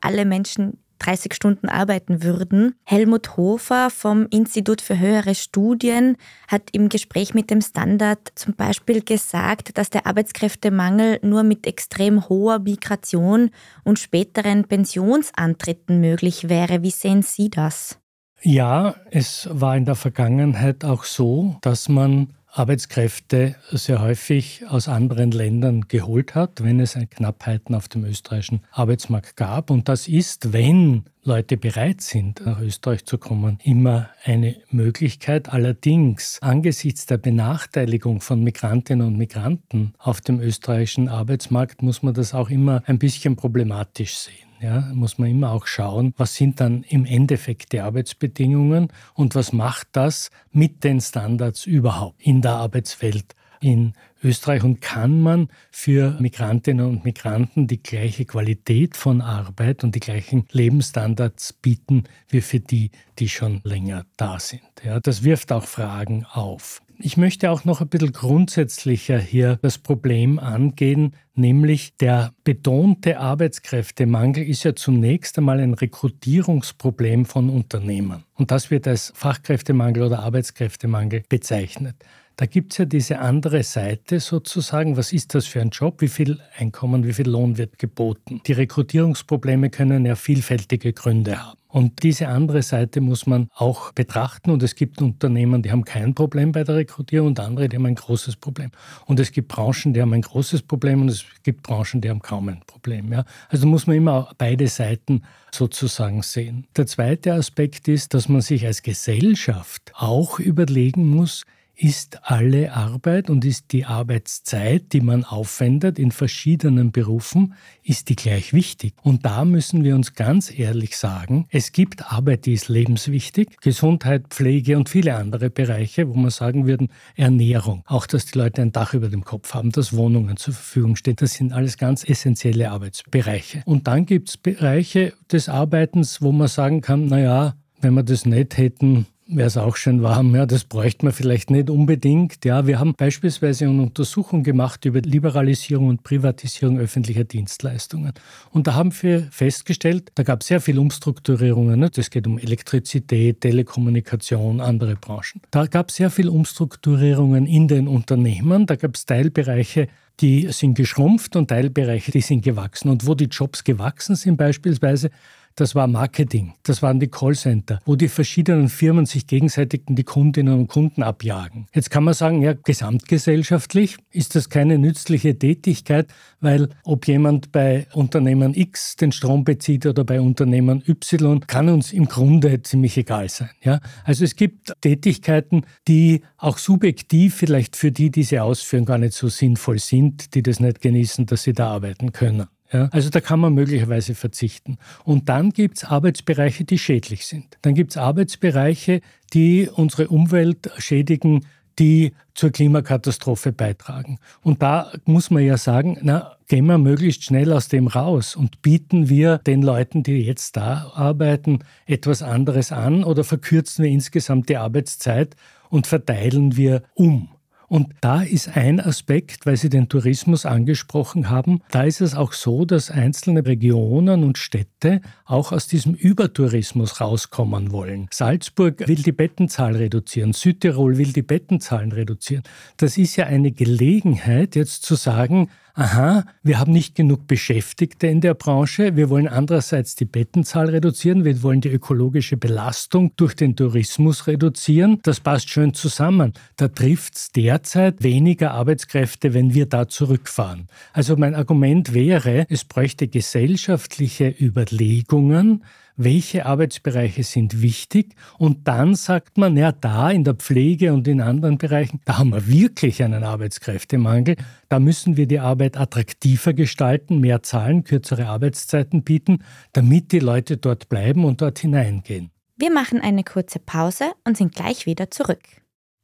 alle 0.00 0.24
Menschen 0.24 0.78
30 1.00 1.34
Stunden 1.34 1.68
arbeiten 1.68 2.22
würden. 2.22 2.76
Helmut 2.84 3.36
Hofer 3.36 3.90
vom 3.90 4.26
Institut 4.30 4.80
für 4.80 4.98
höhere 4.98 5.34
Studien 5.34 6.16
hat 6.46 6.70
im 6.72 6.88
Gespräch 6.88 7.34
mit 7.34 7.50
dem 7.50 7.60
Standard 7.60 8.32
zum 8.36 8.54
Beispiel 8.54 9.02
gesagt, 9.02 9.76
dass 9.76 9.90
der 9.90 10.06
Arbeitskräftemangel 10.06 11.18
nur 11.22 11.42
mit 11.42 11.66
extrem 11.66 12.28
hoher 12.28 12.60
Migration 12.60 13.50
und 13.82 13.98
späteren 13.98 14.64
Pensionsantritten 14.64 16.00
möglich 16.00 16.48
wäre. 16.48 16.82
Wie 16.82 16.90
sehen 16.90 17.22
Sie 17.22 17.50
das? 17.50 17.98
Ja, 18.42 18.94
es 19.10 19.48
war 19.50 19.76
in 19.76 19.84
der 19.84 19.96
Vergangenheit 19.96 20.84
auch 20.84 21.04
so, 21.04 21.56
dass 21.60 21.88
man 21.88 22.32
Arbeitskräfte 22.52 23.54
sehr 23.70 24.00
häufig 24.00 24.64
aus 24.68 24.88
anderen 24.88 25.30
Ländern 25.30 25.82
geholt 25.82 26.34
hat, 26.34 26.62
wenn 26.64 26.80
es 26.80 26.98
Knappheiten 27.10 27.74
auf 27.74 27.88
dem 27.88 28.04
österreichischen 28.04 28.62
Arbeitsmarkt 28.72 29.36
gab. 29.36 29.70
Und 29.70 29.88
das 29.88 30.08
ist, 30.08 30.52
wenn 30.52 31.04
Leute 31.22 31.56
bereit 31.56 32.00
sind, 32.00 32.44
nach 32.44 32.60
Österreich 32.60 33.04
zu 33.04 33.18
kommen, 33.18 33.58
immer 33.62 34.10
eine 34.24 34.56
Möglichkeit. 34.70 35.48
Allerdings 35.52 36.38
angesichts 36.40 37.06
der 37.06 37.18
Benachteiligung 37.18 38.20
von 38.20 38.42
Migrantinnen 38.42 39.06
und 39.06 39.16
Migranten 39.16 39.94
auf 39.98 40.20
dem 40.20 40.40
österreichischen 40.40 41.08
Arbeitsmarkt 41.08 41.82
muss 41.82 42.02
man 42.02 42.14
das 42.14 42.34
auch 42.34 42.50
immer 42.50 42.82
ein 42.86 42.98
bisschen 42.98 43.36
problematisch 43.36 44.16
sehen 44.16 44.49
ja, 44.60 44.80
muss 44.92 45.18
man 45.18 45.30
immer 45.30 45.52
auch 45.52 45.66
schauen, 45.66 46.14
was 46.16 46.34
sind 46.34 46.60
dann 46.60 46.82
im 46.84 47.04
Endeffekt 47.04 47.72
die 47.72 47.80
Arbeitsbedingungen 47.80 48.88
und 49.14 49.34
was 49.34 49.52
macht 49.52 49.88
das 49.92 50.30
mit 50.52 50.84
den 50.84 51.00
Standards 51.00 51.66
überhaupt 51.66 52.20
in 52.20 52.42
der 52.42 52.52
Arbeitswelt 52.52 53.34
in 53.60 53.92
Österreich 54.22 54.64
und 54.64 54.80
kann 54.80 55.20
man 55.20 55.48
für 55.70 56.16
Migrantinnen 56.18 56.86
und 56.86 57.04
Migranten 57.04 57.66
die 57.66 57.82
gleiche 57.82 58.24
Qualität 58.24 58.96
von 58.96 59.20
Arbeit 59.20 59.84
und 59.84 59.94
die 59.94 60.00
gleichen 60.00 60.46
Lebensstandards 60.50 61.52
bieten 61.52 62.04
wie 62.28 62.40
für 62.40 62.60
die, 62.60 62.90
die 63.18 63.28
schon 63.28 63.60
länger 63.64 64.06
da 64.16 64.38
sind. 64.38 64.62
Ja, 64.82 65.00
das 65.00 65.24
wirft 65.24 65.52
auch 65.52 65.64
Fragen 65.64 66.24
auf. 66.24 66.82
Ich 67.02 67.16
möchte 67.16 67.50
auch 67.50 67.64
noch 67.64 67.80
ein 67.80 67.88
bisschen 67.88 68.12
grundsätzlicher 68.12 69.18
hier 69.18 69.58
das 69.62 69.78
Problem 69.78 70.38
angehen, 70.38 71.16
nämlich 71.34 71.96
der 71.96 72.34
betonte 72.44 73.18
Arbeitskräftemangel 73.18 74.46
ist 74.46 74.64
ja 74.64 74.74
zunächst 74.74 75.38
einmal 75.38 75.60
ein 75.60 75.72
Rekrutierungsproblem 75.72 77.24
von 77.24 77.48
Unternehmen. 77.48 78.24
Und 78.34 78.50
das 78.50 78.70
wird 78.70 78.86
als 78.86 79.12
Fachkräftemangel 79.16 80.02
oder 80.02 80.18
Arbeitskräftemangel 80.20 81.22
bezeichnet. 81.26 81.96
Da 82.36 82.44
gibt 82.44 82.72
es 82.72 82.78
ja 82.78 82.84
diese 82.84 83.18
andere 83.18 83.62
Seite 83.62 84.20
sozusagen. 84.20 84.98
Was 84.98 85.14
ist 85.14 85.34
das 85.34 85.46
für 85.46 85.62
ein 85.62 85.70
Job? 85.70 86.02
Wie 86.02 86.08
viel 86.08 86.38
Einkommen, 86.58 87.06
wie 87.06 87.14
viel 87.14 87.28
Lohn 87.28 87.56
wird 87.56 87.78
geboten? 87.78 88.42
Die 88.46 88.52
Rekrutierungsprobleme 88.52 89.70
können 89.70 90.04
ja 90.04 90.16
vielfältige 90.16 90.92
Gründe 90.92 91.42
haben. 91.42 91.59
Und 91.70 92.02
diese 92.02 92.28
andere 92.28 92.62
Seite 92.62 93.00
muss 93.00 93.26
man 93.26 93.48
auch 93.54 93.92
betrachten. 93.92 94.50
Und 94.50 94.62
es 94.62 94.74
gibt 94.74 95.00
Unternehmen, 95.00 95.62
die 95.62 95.70
haben 95.70 95.84
kein 95.84 96.14
Problem 96.14 96.52
bei 96.52 96.64
der 96.64 96.76
Rekrutierung 96.76 97.28
und 97.28 97.40
andere, 97.40 97.68
die 97.68 97.76
haben 97.76 97.86
ein 97.86 97.94
großes 97.94 98.36
Problem. 98.36 98.70
Und 99.06 99.20
es 99.20 99.30
gibt 99.32 99.48
Branchen, 99.48 99.94
die 99.94 100.02
haben 100.02 100.12
ein 100.12 100.22
großes 100.22 100.62
Problem 100.62 101.02
und 101.02 101.08
es 101.08 101.24
gibt 101.42 101.62
Branchen, 101.62 102.00
die 102.00 102.10
haben 102.10 102.20
kaum 102.20 102.48
ein 102.48 102.60
Problem. 102.66 103.12
Ja? 103.12 103.24
Also 103.48 103.66
muss 103.66 103.86
man 103.86 103.96
immer 103.96 104.32
beide 104.36 104.66
Seiten 104.68 105.22
sozusagen 105.52 106.22
sehen. 106.22 106.66
Der 106.76 106.86
zweite 106.86 107.34
Aspekt 107.34 107.88
ist, 107.88 108.14
dass 108.14 108.28
man 108.28 108.40
sich 108.40 108.66
als 108.66 108.82
Gesellschaft 108.82 109.92
auch 109.94 110.38
überlegen 110.38 111.08
muss, 111.08 111.44
ist 111.80 112.18
alle 112.30 112.74
Arbeit 112.74 113.30
und 113.30 113.44
ist 113.44 113.72
die 113.72 113.86
Arbeitszeit, 113.86 114.92
die 114.92 115.00
man 115.00 115.24
aufwendet 115.24 115.98
in 115.98 116.12
verschiedenen 116.12 116.92
Berufen, 116.92 117.54
ist 117.82 118.10
die 118.10 118.16
gleich 118.16 118.52
wichtig. 118.52 118.92
Und 119.02 119.24
da 119.24 119.46
müssen 119.46 119.82
wir 119.82 119.94
uns 119.94 120.12
ganz 120.12 120.56
ehrlich 120.56 120.98
sagen, 120.98 121.46
es 121.48 121.72
gibt 121.72 122.12
Arbeit, 122.12 122.44
die 122.44 122.52
ist 122.52 122.68
lebenswichtig, 122.68 123.56
Gesundheit, 123.62 124.26
Pflege 124.28 124.76
und 124.76 124.90
viele 124.90 125.16
andere 125.16 125.48
Bereiche, 125.48 126.06
wo 126.08 126.14
man 126.14 126.30
sagen 126.30 126.66
würden, 126.66 126.88
Ernährung, 127.16 127.82
auch 127.86 128.06
dass 128.06 128.26
die 128.26 128.36
Leute 128.36 128.60
ein 128.60 128.72
Dach 128.72 128.92
über 128.92 129.08
dem 129.08 129.24
Kopf 129.24 129.54
haben, 129.54 129.72
dass 129.72 129.96
Wohnungen 129.96 130.36
zur 130.36 130.52
Verfügung 130.52 130.96
stehen, 130.96 131.16
das 131.16 131.32
sind 131.32 131.54
alles 131.54 131.78
ganz 131.78 132.06
essentielle 132.06 132.70
Arbeitsbereiche. 132.70 133.62
Und 133.64 133.86
dann 133.86 134.04
gibt 134.04 134.28
es 134.28 134.36
Bereiche 134.36 135.14
des 135.32 135.48
Arbeitens, 135.48 136.20
wo 136.20 136.30
man 136.30 136.48
sagen 136.48 136.82
kann, 136.82 137.06
naja, 137.06 137.54
wenn 137.80 137.94
wir 137.94 138.02
das 138.02 138.26
nicht 138.26 138.58
hätten, 138.58 139.06
wäre 139.30 139.46
es 139.46 139.56
auch 139.56 139.76
schön 139.76 140.02
warm. 140.02 140.34
Ja, 140.34 140.46
das 140.46 140.64
bräuchte 140.64 141.04
man 141.04 141.12
vielleicht 141.12 141.50
nicht 141.50 141.70
unbedingt. 141.70 142.44
Ja, 142.44 142.66
wir 142.66 142.78
haben 142.78 142.94
beispielsweise 142.94 143.66
eine 143.66 143.82
Untersuchung 143.82 144.42
gemacht 144.42 144.84
über 144.84 145.00
Liberalisierung 145.00 145.88
und 145.88 146.02
Privatisierung 146.02 146.78
öffentlicher 146.78 147.24
Dienstleistungen. 147.24 148.12
Und 148.50 148.66
da 148.66 148.74
haben 148.74 148.92
wir 149.00 149.28
festgestellt, 149.30 150.10
da 150.14 150.22
gab 150.22 150.42
es 150.42 150.48
sehr 150.48 150.60
viele 150.60 150.80
Umstrukturierungen. 150.80 151.80
Ne? 151.80 151.90
Das 151.90 152.10
geht 152.10 152.26
um 152.26 152.38
Elektrizität, 152.38 153.40
Telekommunikation, 153.40 154.60
andere 154.60 154.96
Branchen. 154.96 155.40
Da 155.50 155.66
gab 155.66 155.90
es 155.90 155.96
sehr 155.96 156.10
viele 156.10 156.30
Umstrukturierungen 156.30 157.46
in 157.46 157.68
den 157.68 157.88
Unternehmen. 157.88 158.66
Da 158.66 158.76
gab 158.76 158.96
es 158.96 159.06
Teilbereiche, 159.06 159.88
die 160.20 160.48
sind 160.52 160.74
geschrumpft 160.74 161.36
und 161.36 161.48
Teilbereiche, 161.48 162.10
die 162.10 162.20
sind 162.20 162.44
gewachsen. 162.44 162.90
Und 162.90 163.06
wo 163.06 163.14
die 163.14 163.26
Jobs 163.26 163.64
gewachsen 163.64 164.16
sind 164.16 164.36
beispielsweise, 164.36 165.10
das 165.56 165.74
war 165.74 165.86
Marketing, 165.86 166.54
das 166.62 166.82
waren 166.82 167.00
die 167.00 167.08
Callcenter, 167.08 167.80
wo 167.84 167.96
die 167.96 168.08
verschiedenen 168.08 168.68
Firmen 168.68 169.06
sich 169.06 169.26
gegenseitig 169.26 169.82
die 169.88 170.04
Kundinnen 170.04 170.54
und 170.54 170.68
Kunden 170.68 171.02
abjagen. 171.02 171.66
Jetzt 171.74 171.90
kann 171.90 172.04
man 172.04 172.14
sagen, 172.14 172.42
ja, 172.42 172.54
gesamtgesellschaftlich 172.54 173.96
ist 174.10 174.34
das 174.34 174.48
keine 174.48 174.78
nützliche 174.78 175.38
Tätigkeit, 175.38 176.08
weil 176.40 176.70
ob 176.84 177.06
jemand 177.06 177.52
bei 177.52 177.86
Unternehmen 177.92 178.54
X 178.54 178.96
den 178.96 179.12
Strom 179.12 179.44
bezieht 179.44 179.86
oder 179.86 180.04
bei 180.04 180.20
Unternehmen 180.20 180.82
Y, 180.86 181.46
kann 181.46 181.68
uns 181.68 181.92
im 181.92 182.06
Grunde 182.06 182.62
ziemlich 182.62 182.96
egal 182.96 183.28
sein. 183.28 183.50
Ja? 183.62 183.80
Also 184.04 184.24
es 184.24 184.36
gibt 184.36 184.72
Tätigkeiten, 184.80 185.64
die 185.88 186.22
auch 186.38 186.58
subjektiv 186.58 187.34
vielleicht 187.34 187.76
für 187.76 187.92
die, 187.92 188.10
die 188.10 188.22
sie 188.22 188.40
ausführen, 188.40 188.84
gar 188.84 188.98
nicht 188.98 189.14
so 189.14 189.28
sinnvoll 189.28 189.78
sind, 189.78 190.34
die 190.34 190.42
das 190.42 190.60
nicht 190.60 190.80
genießen, 190.80 191.26
dass 191.26 191.42
sie 191.42 191.52
da 191.52 191.68
arbeiten 191.68 192.12
können. 192.12 192.46
Ja, 192.72 192.88
also 192.92 193.10
da 193.10 193.20
kann 193.20 193.40
man 193.40 193.54
möglicherweise 193.54 194.14
verzichten. 194.14 194.78
Und 195.04 195.28
dann 195.28 195.50
gibt 195.50 195.78
es 195.78 195.84
Arbeitsbereiche, 195.84 196.64
die 196.64 196.78
schädlich 196.78 197.26
sind. 197.26 197.58
Dann 197.62 197.74
gibt 197.74 197.90
es 197.90 197.96
Arbeitsbereiche, 197.96 199.00
die 199.32 199.68
unsere 199.72 200.08
Umwelt 200.08 200.70
schädigen, 200.78 201.46
die 201.80 202.12
zur 202.34 202.50
Klimakatastrophe 202.50 203.52
beitragen. 203.52 204.18
Und 204.42 204.62
da 204.62 204.92
muss 205.04 205.30
man 205.30 205.42
ja 205.42 205.56
sagen, 205.56 205.98
na, 206.02 206.36
gehen 206.46 206.66
wir 206.66 206.78
möglichst 206.78 207.24
schnell 207.24 207.52
aus 207.52 207.68
dem 207.68 207.86
raus 207.86 208.36
und 208.36 208.62
bieten 208.62 209.08
wir 209.08 209.38
den 209.38 209.62
Leuten, 209.62 210.02
die 210.02 210.20
jetzt 210.20 210.56
da 210.56 210.92
arbeiten, 210.94 211.60
etwas 211.86 212.22
anderes 212.22 212.70
an 212.70 213.02
oder 213.02 213.24
verkürzen 213.24 213.84
wir 213.84 213.90
insgesamt 213.90 214.48
die 214.48 214.58
Arbeitszeit 214.58 215.36
und 215.70 215.86
verteilen 215.86 216.56
wir 216.56 216.82
um. 216.94 217.30
Und 217.70 217.90
da 218.00 218.22
ist 218.22 218.56
ein 218.56 218.80
Aspekt, 218.80 219.46
weil 219.46 219.56
Sie 219.56 219.68
den 219.68 219.88
Tourismus 219.88 220.44
angesprochen 220.44 221.30
haben, 221.30 221.60
da 221.70 221.84
ist 221.84 222.00
es 222.00 222.16
auch 222.16 222.32
so, 222.32 222.64
dass 222.64 222.90
einzelne 222.90 223.46
Regionen 223.46 224.24
und 224.24 224.38
Städte 224.38 225.00
auch 225.24 225.52
aus 225.52 225.68
diesem 225.68 225.94
Übertourismus 225.94 227.00
rauskommen 227.00 227.70
wollen. 227.70 228.08
Salzburg 228.10 228.88
will 228.88 228.96
die 228.96 229.12
Bettenzahl 229.12 229.76
reduzieren, 229.76 230.32
Südtirol 230.32 230.98
will 230.98 231.12
die 231.12 231.22
Bettenzahlen 231.22 231.92
reduzieren. 231.92 232.42
Das 232.76 232.98
ist 232.98 233.14
ja 233.14 233.26
eine 233.26 233.52
Gelegenheit, 233.52 234.56
jetzt 234.56 234.82
zu 234.82 234.96
sagen, 234.96 235.48
aha, 235.80 236.24
wir 236.42 236.58
haben 236.58 236.72
nicht 236.72 236.94
genug 236.94 237.26
Beschäftigte 237.26 238.06
in 238.06 238.20
der 238.20 238.34
Branche, 238.34 238.96
wir 238.96 239.08
wollen 239.08 239.26
andererseits 239.26 239.94
die 239.94 240.04
Bettenzahl 240.04 240.68
reduzieren, 240.68 241.24
wir 241.24 241.42
wollen 241.42 241.62
die 241.62 241.70
ökologische 241.70 242.36
Belastung 242.36 243.12
durch 243.16 243.34
den 243.34 243.56
Tourismus 243.56 244.26
reduzieren. 244.26 245.00
Das 245.04 245.20
passt 245.20 245.48
schön 245.48 245.72
zusammen. 245.72 246.34
Da 246.56 246.68
trifft 246.68 247.16
es 247.16 247.32
derzeit 247.32 248.02
weniger 248.02 248.50
Arbeitskräfte, 248.50 249.32
wenn 249.32 249.54
wir 249.54 249.64
da 249.64 249.88
zurückfahren. 249.88 250.68
Also 250.92 251.16
mein 251.16 251.34
Argument 251.34 251.94
wäre, 251.94 252.44
es 252.50 252.64
bräuchte 252.64 253.08
gesellschaftliche 253.08 254.28
Überlegungen, 254.28 255.64
welche 256.02 256.46
Arbeitsbereiche 256.46 257.22
sind 257.24 257.60
wichtig 257.60 258.14
und 258.38 258.66
dann 258.66 258.94
sagt 258.94 259.36
man, 259.36 259.56
ja, 259.56 259.70
da 259.72 260.10
in 260.10 260.24
der 260.24 260.34
Pflege 260.34 260.92
und 260.92 261.06
in 261.06 261.20
anderen 261.20 261.58
Bereichen, 261.58 262.00
da 262.04 262.18
haben 262.18 262.30
wir 262.30 262.48
wirklich 262.48 263.02
einen 263.02 263.22
Arbeitskräftemangel, 263.22 264.36
da 264.68 264.80
müssen 264.80 265.16
wir 265.16 265.26
die 265.26 265.40
Arbeit 265.40 265.76
attraktiver 265.76 266.54
gestalten, 266.54 267.20
mehr 267.20 267.42
zahlen, 267.42 267.84
kürzere 267.84 268.26
Arbeitszeiten 268.26 269.02
bieten, 269.02 269.44
damit 269.72 270.12
die 270.12 270.20
Leute 270.20 270.56
dort 270.56 270.88
bleiben 270.88 271.24
und 271.24 271.42
dort 271.42 271.58
hineingehen. 271.58 272.30
Wir 272.56 272.72
machen 272.72 273.00
eine 273.00 273.24
kurze 273.24 273.58
Pause 273.58 274.12
und 274.24 274.36
sind 274.36 274.54
gleich 274.54 274.86
wieder 274.86 275.10
zurück. 275.10 275.42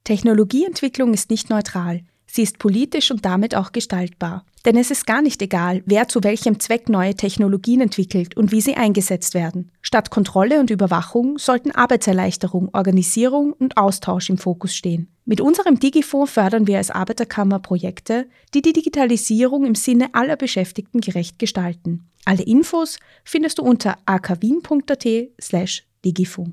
Technologieentwicklung 0.05 1.15
ist 1.15 1.31
nicht 1.31 1.51
neutral. 1.51 2.03
Sie 2.27 2.43
ist 2.43 2.59
politisch 2.59 3.11
und 3.11 3.25
damit 3.25 3.55
auch 3.55 3.73
gestaltbar. 3.73 4.45
Denn 4.65 4.77
es 4.77 4.91
ist 4.91 5.07
gar 5.07 5.23
nicht 5.23 5.41
egal, 5.43 5.83
wer 5.87 6.09
zu 6.09 6.25
welchem 6.25 6.59
Zweck 6.59 6.89
neue 6.89 7.15
Technologien 7.15 7.81
entwickelt 7.81 8.37
und 8.37 8.51
wie 8.51 8.61
sie 8.61 8.75
eingesetzt 8.75 9.35
werden. 9.35 9.71
Statt 9.81 10.11
Kontrolle 10.11 10.59
und 10.59 10.71
Überwachung 10.71 11.39
sollten 11.39 11.71
Arbeitserleichterung, 11.71 12.71
Organisierung 12.73 13.53
und 13.53 13.77
Austausch 13.77 14.29
im 14.29 14.39
Fokus 14.39 14.75
stehen. 14.75 15.09
Mit 15.25 15.41
unserem 15.41 15.79
Digifonds 15.79 16.33
fördern 16.33 16.67
wir 16.67 16.79
als 16.79 16.91
Arbeiterkammer 16.91 17.61
Projekte, 17.61 18.27
die 18.55 18.63
die 18.63 18.73
Digitalisierung 18.73 19.65
im 19.65 19.77
Sinne 19.77 20.09
aller 20.13 20.37
Beschäftigten 20.37 21.01
gerecht 21.01 21.39
gestalten. 21.39 22.09
Alle 22.25 22.43
Infos 22.43 22.99
findest 23.25 23.59
du 23.59 23.63
unter 23.63 23.99
akwien.at 24.05 25.07
slash 25.41 25.85
digifonds. 26.05 26.53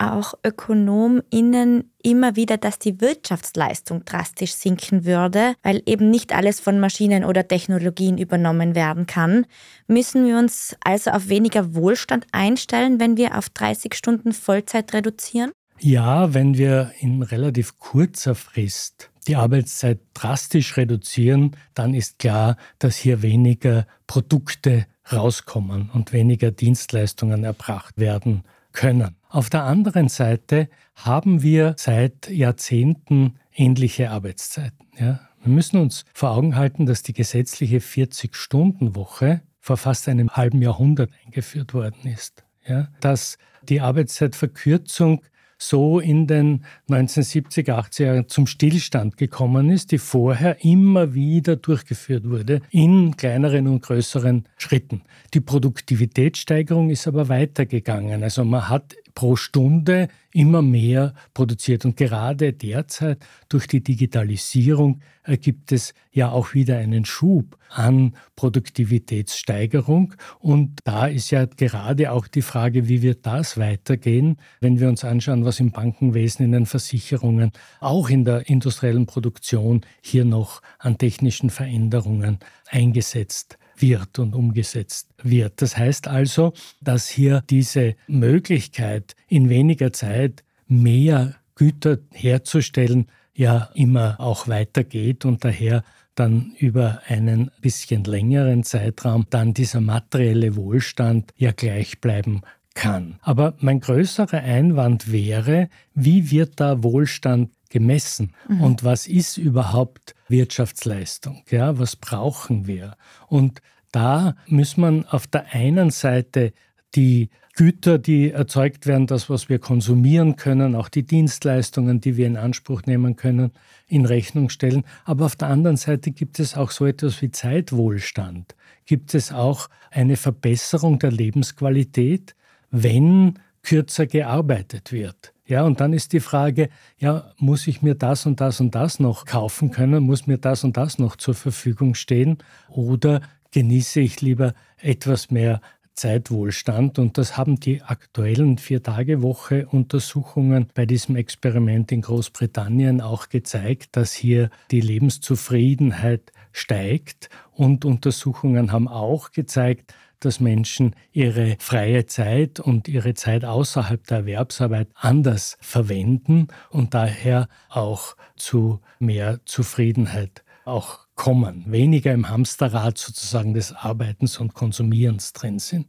auch 0.00 0.34
ÖkonomInnen 0.44 1.90
immer 2.02 2.34
wieder, 2.36 2.56
dass 2.56 2.78
die 2.78 3.00
Wirtschaftsleistung 3.00 4.04
drastisch 4.04 4.54
sinken 4.54 5.04
würde, 5.04 5.54
weil 5.62 5.82
eben 5.84 6.10
nicht 6.10 6.34
alles 6.34 6.58
von 6.58 6.80
Maschinen 6.80 7.24
oder 7.24 7.46
Technologien 7.46 8.16
übernommen 8.16 8.74
werden 8.74 9.06
kann. 9.06 9.46
Müssen 9.86 10.26
wir 10.26 10.38
uns 10.38 10.76
also 10.82 11.10
auf 11.10 11.28
weniger 11.28 11.74
Wohlstand 11.74 12.26
einstellen, 12.32 12.98
wenn 12.98 13.16
wir 13.16 13.36
auf 13.36 13.50
30 13.50 13.94
Stunden 13.94 14.32
Vollzeit 14.32 14.92
reduzieren? 14.94 15.52
Ja, 15.78 16.34
wenn 16.34 16.56
wir 16.56 16.92
in 17.00 17.22
relativ 17.22 17.78
kurzer 17.78 18.34
Frist 18.34 19.10
die 19.26 19.36
Arbeitszeit 19.36 20.00
drastisch 20.14 20.76
reduzieren, 20.76 21.56
dann 21.74 21.94
ist 21.94 22.18
klar, 22.18 22.56
dass 22.78 22.96
hier 22.96 23.22
weniger 23.22 23.86
Produkte 24.06 24.86
rauskommen 25.10 25.90
und 25.92 26.12
weniger 26.12 26.50
Dienstleistungen 26.50 27.44
erbracht 27.44 27.98
werden 27.98 28.44
können. 28.72 29.16
Auf 29.28 29.50
der 29.50 29.64
anderen 29.64 30.08
Seite 30.08 30.68
haben 30.96 31.42
wir 31.42 31.74
seit 31.78 32.28
Jahrzehnten 32.28 33.38
ähnliche 33.54 34.10
Arbeitszeiten. 34.10 34.86
Ja? 34.98 35.20
Wir 35.42 35.52
müssen 35.52 35.78
uns 35.78 36.04
vor 36.12 36.30
Augen 36.30 36.56
halten, 36.56 36.86
dass 36.86 37.02
die 37.02 37.12
gesetzliche 37.12 37.78
40-Stunden-Woche 37.78 39.42
vor 39.58 39.76
fast 39.76 40.08
einem 40.08 40.30
halben 40.30 40.60
Jahrhundert 40.62 41.10
eingeführt 41.24 41.74
worden 41.74 42.10
ist. 42.12 42.44
Ja? 42.66 42.88
Dass 43.00 43.38
die 43.62 43.80
Arbeitszeitverkürzung 43.80 45.22
so 45.60 46.00
in 46.00 46.26
den 46.26 46.64
1970er, 46.88 47.74
80er 47.74 48.04
Jahren 48.04 48.28
zum 48.28 48.46
Stillstand 48.46 49.16
gekommen 49.18 49.70
ist, 49.70 49.92
die 49.92 49.98
vorher 49.98 50.64
immer 50.64 51.14
wieder 51.14 51.56
durchgeführt 51.56 52.28
wurde 52.28 52.62
in 52.70 53.16
kleineren 53.16 53.68
und 53.68 53.82
größeren 53.82 54.46
Schritten. 54.56 55.02
Die 55.34 55.40
Produktivitätssteigerung 55.40 56.90
ist 56.90 57.06
aber 57.06 57.28
weitergegangen. 57.28 58.22
Also 58.22 58.44
man 58.44 58.68
hat 58.68 58.96
pro 59.20 59.36
Stunde 59.36 60.08
immer 60.32 60.62
mehr 60.62 61.12
produziert. 61.34 61.84
Und 61.84 61.98
gerade 61.98 62.54
derzeit 62.54 63.18
durch 63.50 63.66
die 63.66 63.82
Digitalisierung 63.82 65.02
gibt 65.26 65.72
es 65.72 65.92
ja 66.10 66.30
auch 66.30 66.54
wieder 66.54 66.78
einen 66.78 67.04
Schub 67.04 67.58
an 67.68 68.16
Produktivitätssteigerung. 68.34 70.14
Und 70.38 70.80
da 70.84 71.06
ist 71.06 71.30
ja 71.32 71.44
gerade 71.44 72.12
auch 72.12 72.28
die 72.28 72.40
Frage, 72.40 72.88
wie 72.88 73.02
wird 73.02 73.26
das 73.26 73.58
weitergehen, 73.58 74.38
wenn 74.62 74.80
wir 74.80 74.88
uns 74.88 75.04
anschauen, 75.04 75.44
was 75.44 75.60
im 75.60 75.70
Bankenwesen, 75.70 76.46
in 76.46 76.52
den 76.52 76.64
Versicherungen, 76.64 77.52
auch 77.80 78.08
in 78.08 78.24
der 78.24 78.48
industriellen 78.48 79.04
Produktion 79.04 79.82
hier 80.00 80.24
noch 80.24 80.62
an 80.78 80.96
technischen 80.96 81.50
Veränderungen 81.50 82.38
eingesetzt 82.70 83.58
wird 83.80 84.18
und 84.18 84.34
umgesetzt 84.34 85.08
wird. 85.22 85.62
Das 85.62 85.76
heißt 85.76 86.08
also, 86.08 86.52
dass 86.80 87.08
hier 87.08 87.42
diese 87.48 87.94
Möglichkeit, 88.06 89.14
in 89.28 89.48
weniger 89.48 89.92
Zeit 89.92 90.44
mehr 90.66 91.36
Güter 91.54 91.98
herzustellen, 92.12 93.06
ja 93.34 93.70
immer 93.74 94.20
auch 94.20 94.48
weitergeht 94.48 95.24
und 95.24 95.44
daher 95.44 95.82
dann 96.14 96.52
über 96.58 97.00
einen 97.06 97.50
bisschen 97.60 98.04
längeren 98.04 98.64
Zeitraum 98.64 99.26
dann 99.30 99.54
dieser 99.54 99.80
materielle 99.80 100.56
Wohlstand 100.56 101.32
ja 101.36 101.52
gleich 101.52 102.00
bleiben 102.00 102.42
kann. 102.74 103.18
Aber 103.22 103.54
mein 103.60 103.80
größerer 103.80 104.38
Einwand 104.38 105.10
wäre, 105.10 105.68
wie 105.94 106.30
wird 106.30 106.60
da 106.60 106.82
Wohlstand 106.82 107.50
gemessen 107.68 108.32
mhm. 108.48 108.60
und 108.60 108.84
was 108.84 109.06
ist 109.06 109.38
überhaupt 109.38 110.14
Wirtschaftsleistung? 110.30 111.42
Ja, 111.50 111.78
was 111.78 111.96
brauchen 111.96 112.66
wir? 112.66 112.96
Und 113.28 113.60
da 113.92 114.36
muss 114.46 114.76
man 114.76 115.04
auf 115.06 115.26
der 115.26 115.52
einen 115.52 115.90
Seite 115.90 116.52
die 116.94 117.30
Güter, 117.54 117.98
die 117.98 118.30
erzeugt 118.30 118.86
werden, 118.86 119.06
das, 119.06 119.28
was 119.28 119.48
wir 119.48 119.58
konsumieren 119.58 120.36
können, 120.36 120.74
auch 120.74 120.88
die 120.88 121.02
Dienstleistungen, 121.02 122.00
die 122.00 122.16
wir 122.16 122.26
in 122.26 122.36
Anspruch 122.36 122.82
nehmen 122.86 123.16
können, 123.16 123.52
in 123.86 124.06
Rechnung 124.06 124.48
stellen. 124.48 124.84
Aber 125.04 125.26
auf 125.26 125.36
der 125.36 125.48
anderen 125.48 125.76
Seite 125.76 126.10
gibt 126.10 126.38
es 126.38 126.56
auch 126.56 126.70
so 126.70 126.86
etwas 126.86 127.20
wie 127.20 127.30
Zeitwohlstand. 127.30 128.54
Gibt 128.86 129.14
es 129.14 129.32
auch 129.32 129.68
eine 129.90 130.16
Verbesserung 130.16 130.98
der 130.98 131.12
Lebensqualität, 131.12 132.34
wenn 132.70 133.38
kürzer 133.62 134.06
gearbeitet 134.06 134.92
wird? 134.92 135.34
Ja, 135.50 135.64
und 135.64 135.80
dann 135.80 135.92
ist 135.92 136.12
die 136.12 136.20
Frage, 136.20 136.68
ja, 136.96 137.32
muss 137.36 137.66
ich 137.66 137.82
mir 137.82 137.96
das 137.96 138.24
und 138.24 138.40
das 138.40 138.60
und 138.60 138.76
das 138.76 139.00
noch 139.00 139.24
kaufen 139.24 139.72
können? 139.72 140.04
Muss 140.04 140.28
mir 140.28 140.38
das 140.38 140.62
und 140.62 140.76
das 140.76 141.00
noch 141.00 141.16
zur 141.16 141.34
Verfügung 141.34 141.96
stehen? 141.96 142.38
Oder 142.68 143.20
genieße 143.50 143.98
ich 143.98 144.20
lieber 144.20 144.54
etwas 144.78 145.32
mehr 145.32 145.60
Zeitwohlstand. 145.94 147.00
Und 147.00 147.18
das 147.18 147.36
haben 147.36 147.58
die 147.58 147.82
aktuellen 147.82 148.58
Vier-Tage-Woche-Untersuchungen 148.58 150.68
bei 150.72 150.86
diesem 150.86 151.16
Experiment 151.16 151.90
in 151.90 152.02
Großbritannien 152.02 153.00
auch 153.00 153.28
gezeigt, 153.28 153.96
dass 153.96 154.12
hier 154.12 154.50
die 154.70 154.80
Lebenszufriedenheit 154.80 156.30
steigt. 156.52 157.28
Und 157.50 157.84
Untersuchungen 157.84 158.70
haben 158.70 158.86
auch 158.86 159.32
gezeigt, 159.32 159.94
dass 160.20 160.40
Menschen 160.40 160.94
ihre 161.12 161.56
freie 161.58 162.06
Zeit 162.06 162.60
und 162.60 162.88
ihre 162.88 163.14
Zeit 163.14 163.44
außerhalb 163.44 164.06
der 164.06 164.18
Erwerbsarbeit 164.18 164.88
anders 164.94 165.56
verwenden 165.60 166.48
und 166.70 166.94
daher 166.94 167.48
auch 167.68 168.16
zu 168.36 168.80
mehr 168.98 169.40
Zufriedenheit 169.44 170.44
auch 170.64 171.00
kommen, 171.14 171.64
weniger 171.66 172.12
im 172.12 172.28
Hamsterrad 172.28 172.96
sozusagen 172.96 173.54
des 173.54 173.72
Arbeitens 173.72 174.38
und 174.38 174.54
Konsumierens 174.54 175.32
drin 175.32 175.58
sind. 175.58 175.86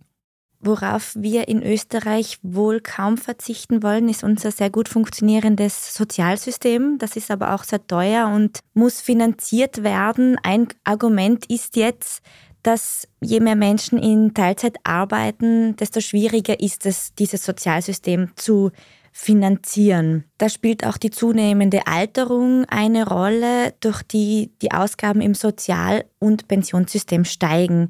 Worauf 0.64 1.16
wir 1.18 1.48
in 1.48 1.64
Österreich 1.64 2.38
wohl 2.44 2.82
kaum 2.82 3.18
verzichten 3.18 3.82
wollen, 3.82 4.10
ist 4.10 4.24
unser 4.24 4.52
sehr 4.52 4.70
gut 4.70 4.90
funktionierendes 4.90 5.96
Sozialsystem. 5.96 7.00
Das 7.00 7.16
ist 7.16 7.32
aber 7.32 7.56
auch 7.56 7.64
sehr 7.64 7.86
teuer 7.88 8.28
und 8.28 8.60
muss 8.76 9.02
finanziert 9.02 9.84
werden. 9.84 10.38
Ein 10.44 10.68
Argument 10.84 11.50
ist 11.50 11.78
jetzt, 11.78 12.22
dass 12.64 13.08
je 13.22 13.40
mehr 13.40 13.56
Menschen 13.56 13.98
in 13.98 14.34
Teilzeit 14.34 14.78
arbeiten, 14.84 15.76
desto 15.76 16.00
schwieriger 16.02 16.60
ist 16.60 16.86
es, 16.86 17.14
dieses 17.16 17.44
Sozialsystem 17.44 18.32
zu 18.36 18.72
finanzieren. 19.12 20.26
Da 20.38 20.48
spielt 20.50 20.86
auch 20.86 20.98
die 20.98 21.10
zunehmende 21.10 21.86
Alterung 21.88 22.66
eine 22.66 23.08
Rolle, 23.08 23.74
durch 23.82 24.04
die 24.04 24.52
die 24.62 24.72
Ausgaben 24.72 25.22
im 25.22 25.34
Sozial- 25.34 26.06
und 26.20 26.48
Pensionssystem 26.48 27.26
steigen. 27.26 27.90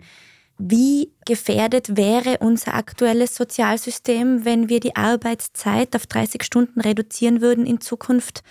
Wie 0.57 1.11
gefährdet 1.25 1.97
wäre 1.97 2.37
unser 2.39 2.75
aktuelles 2.75 3.35
Sozialsystem, 3.35 4.45
wenn 4.45 4.69
wir 4.69 4.79
die 4.79 4.95
Arbeitszeit 4.95 5.95
auf 5.95 6.05
30 6.07 6.43
Stunden 6.43 6.81
reduzieren 6.81 7.41
würden 7.41 7.65
in 7.65 7.81
Zukunft? 7.81 8.43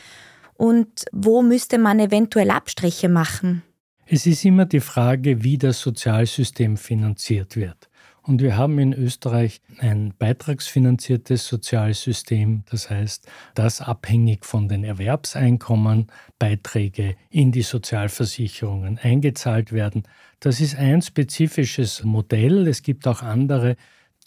Und 0.54 1.04
wo 1.12 1.42
müsste 1.42 1.78
man 1.78 2.00
eventuell 2.00 2.50
Abstriche 2.50 3.08
machen? 3.08 3.62
Es 4.12 4.26
ist 4.26 4.44
immer 4.44 4.66
die 4.66 4.80
Frage, 4.80 5.44
wie 5.44 5.56
das 5.56 5.78
Sozialsystem 5.78 6.76
finanziert 6.76 7.54
wird. 7.54 7.88
Und 8.22 8.42
wir 8.42 8.56
haben 8.56 8.76
in 8.80 8.92
Österreich 8.92 9.60
ein 9.78 10.14
beitragsfinanziertes 10.18 11.46
Sozialsystem, 11.46 12.64
das 12.68 12.90
heißt, 12.90 13.28
dass 13.54 13.80
abhängig 13.80 14.44
von 14.44 14.66
den 14.66 14.82
Erwerbseinkommen 14.82 16.08
Beiträge 16.40 17.14
in 17.30 17.52
die 17.52 17.62
Sozialversicherungen 17.62 18.98
eingezahlt 18.98 19.70
werden. 19.70 20.02
Das 20.40 20.60
ist 20.60 20.74
ein 20.74 21.02
spezifisches 21.02 22.02
Modell. 22.02 22.66
Es 22.66 22.82
gibt 22.82 23.06
auch 23.06 23.22
andere, 23.22 23.76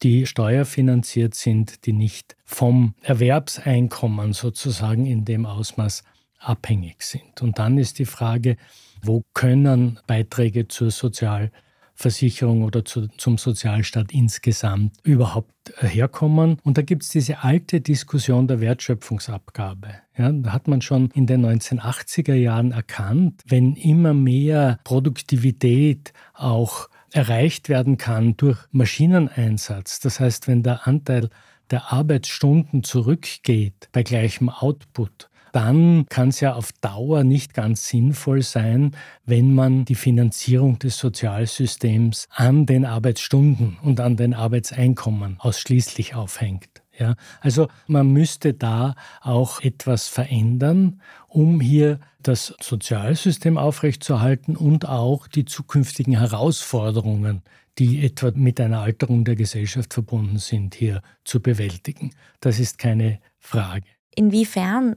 die 0.02 0.28
steuerfinanziert 0.28 1.36
sind, 1.36 1.86
die 1.86 1.94
nicht 1.94 2.38
vom 2.46 2.96
Erwerbseinkommen 3.02 4.32
sozusagen 4.32 5.06
in 5.06 5.26
dem 5.26 5.46
Ausmaß 5.46 6.06
abhängig 6.40 7.02
sind. 7.02 7.42
Und 7.42 7.60
dann 7.60 7.78
ist 7.78 8.00
die 8.00 8.06
Frage, 8.06 8.56
wo 9.04 9.24
können 9.34 10.00
Beiträge 10.08 10.68
zur 10.68 10.92
Sozialversicherung 10.92 11.64
Versicherung 11.96 12.64
oder 12.64 12.84
zu, 12.84 13.08
zum 13.18 13.38
Sozialstaat 13.38 14.12
insgesamt 14.12 14.96
überhaupt 15.04 15.74
herkommen. 15.80 16.58
Und 16.64 16.78
da 16.78 16.82
gibt 16.82 17.04
es 17.04 17.10
diese 17.10 17.44
alte 17.44 17.82
Diskussion 17.82 18.48
der 18.48 18.60
Wertschöpfungsabgabe. 18.60 19.90
Ja, 20.18 20.32
da 20.32 20.52
hat 20.52 20.68
man 20.68 20.82
schon 20.82 21.12
in 21.14 21.28
den 21.28 21.46
1980er 21.46 22.34
Jahren 22.34 22.72
erkannt, 22.72 23.42
wenn 23.48 23.76
immer 23.76 24.14
mehr 24.14 24.80
Produktivität 24.84 26.14
auch 26.34 26.90
erreicht 27.12 27.70
werden 27.70 27.98
kann 27.98 28.36
durch 28.38 28.58
Maschineneinsatz, 28.72 30.00
das 30.00 30.20
heißt, 30.20 30.48
wenn 30.48 30.64
der 30.64 30.88
Anteil 30.88 31.30
der 31.70 31.94
Arbeitsstunden 31.94 32.84
zurückgeht 32.84 33.88
bei 33.92 34.04
gleichem 34.04 34.50
Output, 34.50 35.30
dann 35.54 36.08
kann 36.10 36.30
es 36.30 36.40
ja 36.40 36.56
auf 36.56 36.72
Dauer 36.82 37.24
nicht 37.24 37.54
ganz 37.54 37.88
sinnvoll 37.88 38.42
sein, 38.42 38.92
wenn 39.26 39.54
man 39.54 39.86
die 39.86 39.96
Finanzierung 39.96 40.80
des 40.80 40.98
Sozialsystems 40.98 42.28
an 42.32 42.66
den 42.66 42.86
Arbeitsstunden 42.86 43.78
und 43.84 44.00
an 44.00 44.18
den 44.18 44.34
Arbeitseinkommen 44.34 45.38
ausschließlich 45.40 46.16
aufhängt. 46.16 46.82
Ja, 46.98 47.16
also 47.42 47.68
man 47.88 48.12
müsste 48.12 48.54
da 48.54 48.96
auch 49.22 49.62
etwas 49.62 50.08
verändern, 50.08 51.02
um 51.28 51.62
hier 51.62 52.00
das 52.22 52.56
Sozialsystem 52.60 53.58
aufrechtzuerhalten 53.58 54.56
und 54.56 54.88
auch 54.88 55.28
die 55.28 55.46
zukünftigen 55.46 56.18
Herausforderungen, 56.18 57.42
die 57.78 58.04
etwa 58.06 58.32
mit 58.36 58.60
einer 58.60 58.82
Alterung 58.82 59.24
der 59.24 59.36
Gesellschaft 59.36 59.94
verbunden 59.94 60.38
sind, 60.38 60.76
hier 60.76 61.02
zu 61.26 61.42
bewältigen. 61.42 62.12
Das 62.40 62.60
ist 62.60 62.78
keine 62.78 63.20
Frage. 63.40 63.86
Inwiefern 64.16 64.96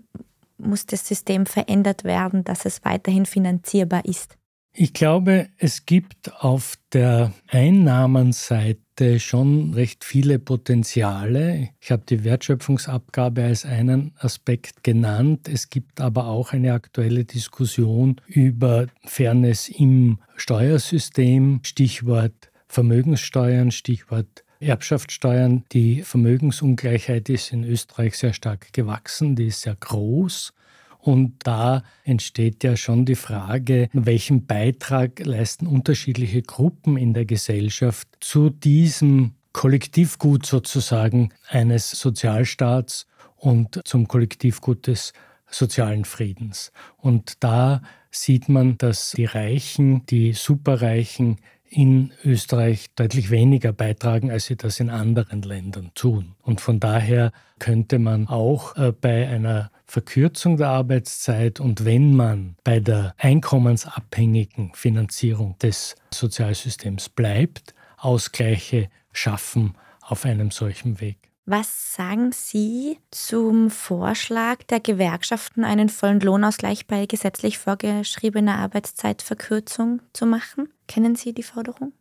muss 0.59 0.87
das 0.87 1.07
System 1.07 1.47
verändert 1.47 2.05
werden, 2.05 2.45
dass 2.45 2.65
es 2.65 2.85
weiterhin 2.85 3.27
finanzierbar 3.27 4.05
ist? 4.05 4.37
Ich 4.79 4.93
glaube, 4.93 5.49
es 5.57 5.87
gibt 5.87 6.43
auf 6.43 6.75
der 6.93 7.33
Einnahmenseite 7.49 9.19
schon 9.21 9.73
recht 9.73 10.05
viele 10.05 10.39
Potenziale. 10.39 11.71
Ich 11.81 11.91
habe 11.91 12.03
die 12.07 12.25
Wertschöpfungsabgabe 12.25 13.43
als 13.43 13.65
einen 13.65 14.13
Aspekt 14.19 14.85
genannt. 14.85 15.49
Es 15.49 15.71
gibt 15.71 16.03
aber 16.03 16.27
auch 16.27 16.53
eine 16.53 16.75
aktuelle 16.75 17.25
Diskussion 17.25 18.21
über 18.27 18.89
Fairness 19.07 19.71
im 19.71 20.19
Steuersystem, 20.37 21.61
Stichwort 21.63 22.51
Vermögenssteuern, 22.69 23.71
Stichwort 23.71 24.45
Erbschaftssteuern. 24.61 25.65
Die 25.73 26.03
Vermögensungleichheit 26.03 27.29
ist 27.29 27.53
in 27.53 27.65
Österreich 27.65 28.17
sehr 28.17 28.33
stark 28.33 28.73
gewachsen, 28.73 29.37
die 29.37 29.47
ist 29.47 29.63
sehr 29.63 29.77
groß. 29.77 30.53
Und 30.99 31.35
da 31.45 31.85
entsteht 32.03 32.65
ja 32.65 32.77
schon 32.77 33.05
die 33.05 33.15
Frage, 33.15 33.89
welchen 33.93 34.47
Beitrag 34.47 35.25
leisten 35.25 35.69
unterschiedliche 35.69 36.43
Gruppen 36.43 36.97
in 36.97 37.15
der 37.15 37.25
Gesellschaft 37.25 38.09
zu 38.21 38.51
diesem 38.51 39.35
Kollektivgut 39.53 40.45
sozusagen 40.45 41.33
eines 41.49 41.91
Sozialstaats 41.93 43.07
und 43.37 43.81
zum 43.85 44.09
Kollektivgut 44.09 44.89
des 44.89 45.13
sozialen 45.49 46.05
Friedens. 46.05 46.73
Und 46.97 47.43
da 47.45 47.83
sieht 48.11 48.49
man, 48.49 48.77
dass 48.79 49.13
die 49.13 49.27
Reichen, 49.27 50.05
die 50.07 50.33
Superreichen 50.33 51.37
in 51.69 52.13
Österreich 52.25 52.87
deutlich 52.95 53.31
weniger 53.31 53.73
beitragen, 53.73 54.31
als 54.31 54.47
sie 54.47 54.57
das 54.57 54.81
in 54.81 54.91
anderen 54.91 55.43
Ländern 55.43 55.91
tun. 55.95 56.35
Und 56.43 56.61
von 56.61 56.81
daher 56.81 57.33
könnte 57.59 57.99
man 57.99 58.29
auch 58.29 58.77
äh, 58.77 58.93
bei 58.93 59.29
einer 59.29 59.71
Verkürzung 59.87 60.57
der 60.57 60.69
Arbeitszeit 60.69 61.61
und 61.61 61.85
wenn 61.85 62.15
man 62.15 62.57
bei 62.65 62.81
der 62.81 63.15
einkommensabhängigen 63.19 64.73
Finanzierung 64.75 65.57
des 65.59 65.95
Sozialsystems 66.13 67.09
bleibt, 67.09 67.75
Ausgleiche 67.97 68.89
schaffen 69.13 69.75
auf 70.01 70.25
einem 70.25 70.51
solchen 70.51 71.01
Weg. 71.01 71.31
Was 71.49 71.95
sagen 71.95 72.33
Sie 72.33 72.99
zum 73.13 73.71
Vorschlag 73.71 74.65
der 74.65 74.81
Gewerkschaften, 74.81 75.65
einen 75.65 75.89
vollen 75.89 76.19
Lohnausgleich 76.19 76.89
bei 76.89 77.07
gesetzlich 77.07 77.59
vorgeschriebener 77.59 78.59
Arbeitszeitverkürzung 78.59 80.03
zu 80.13 80.27
machen? 80.27 80.69
Kennen 80.87 81.17
Sie 81.17 81.33
die 81.33 81.43
Forderung? 81.43 81.93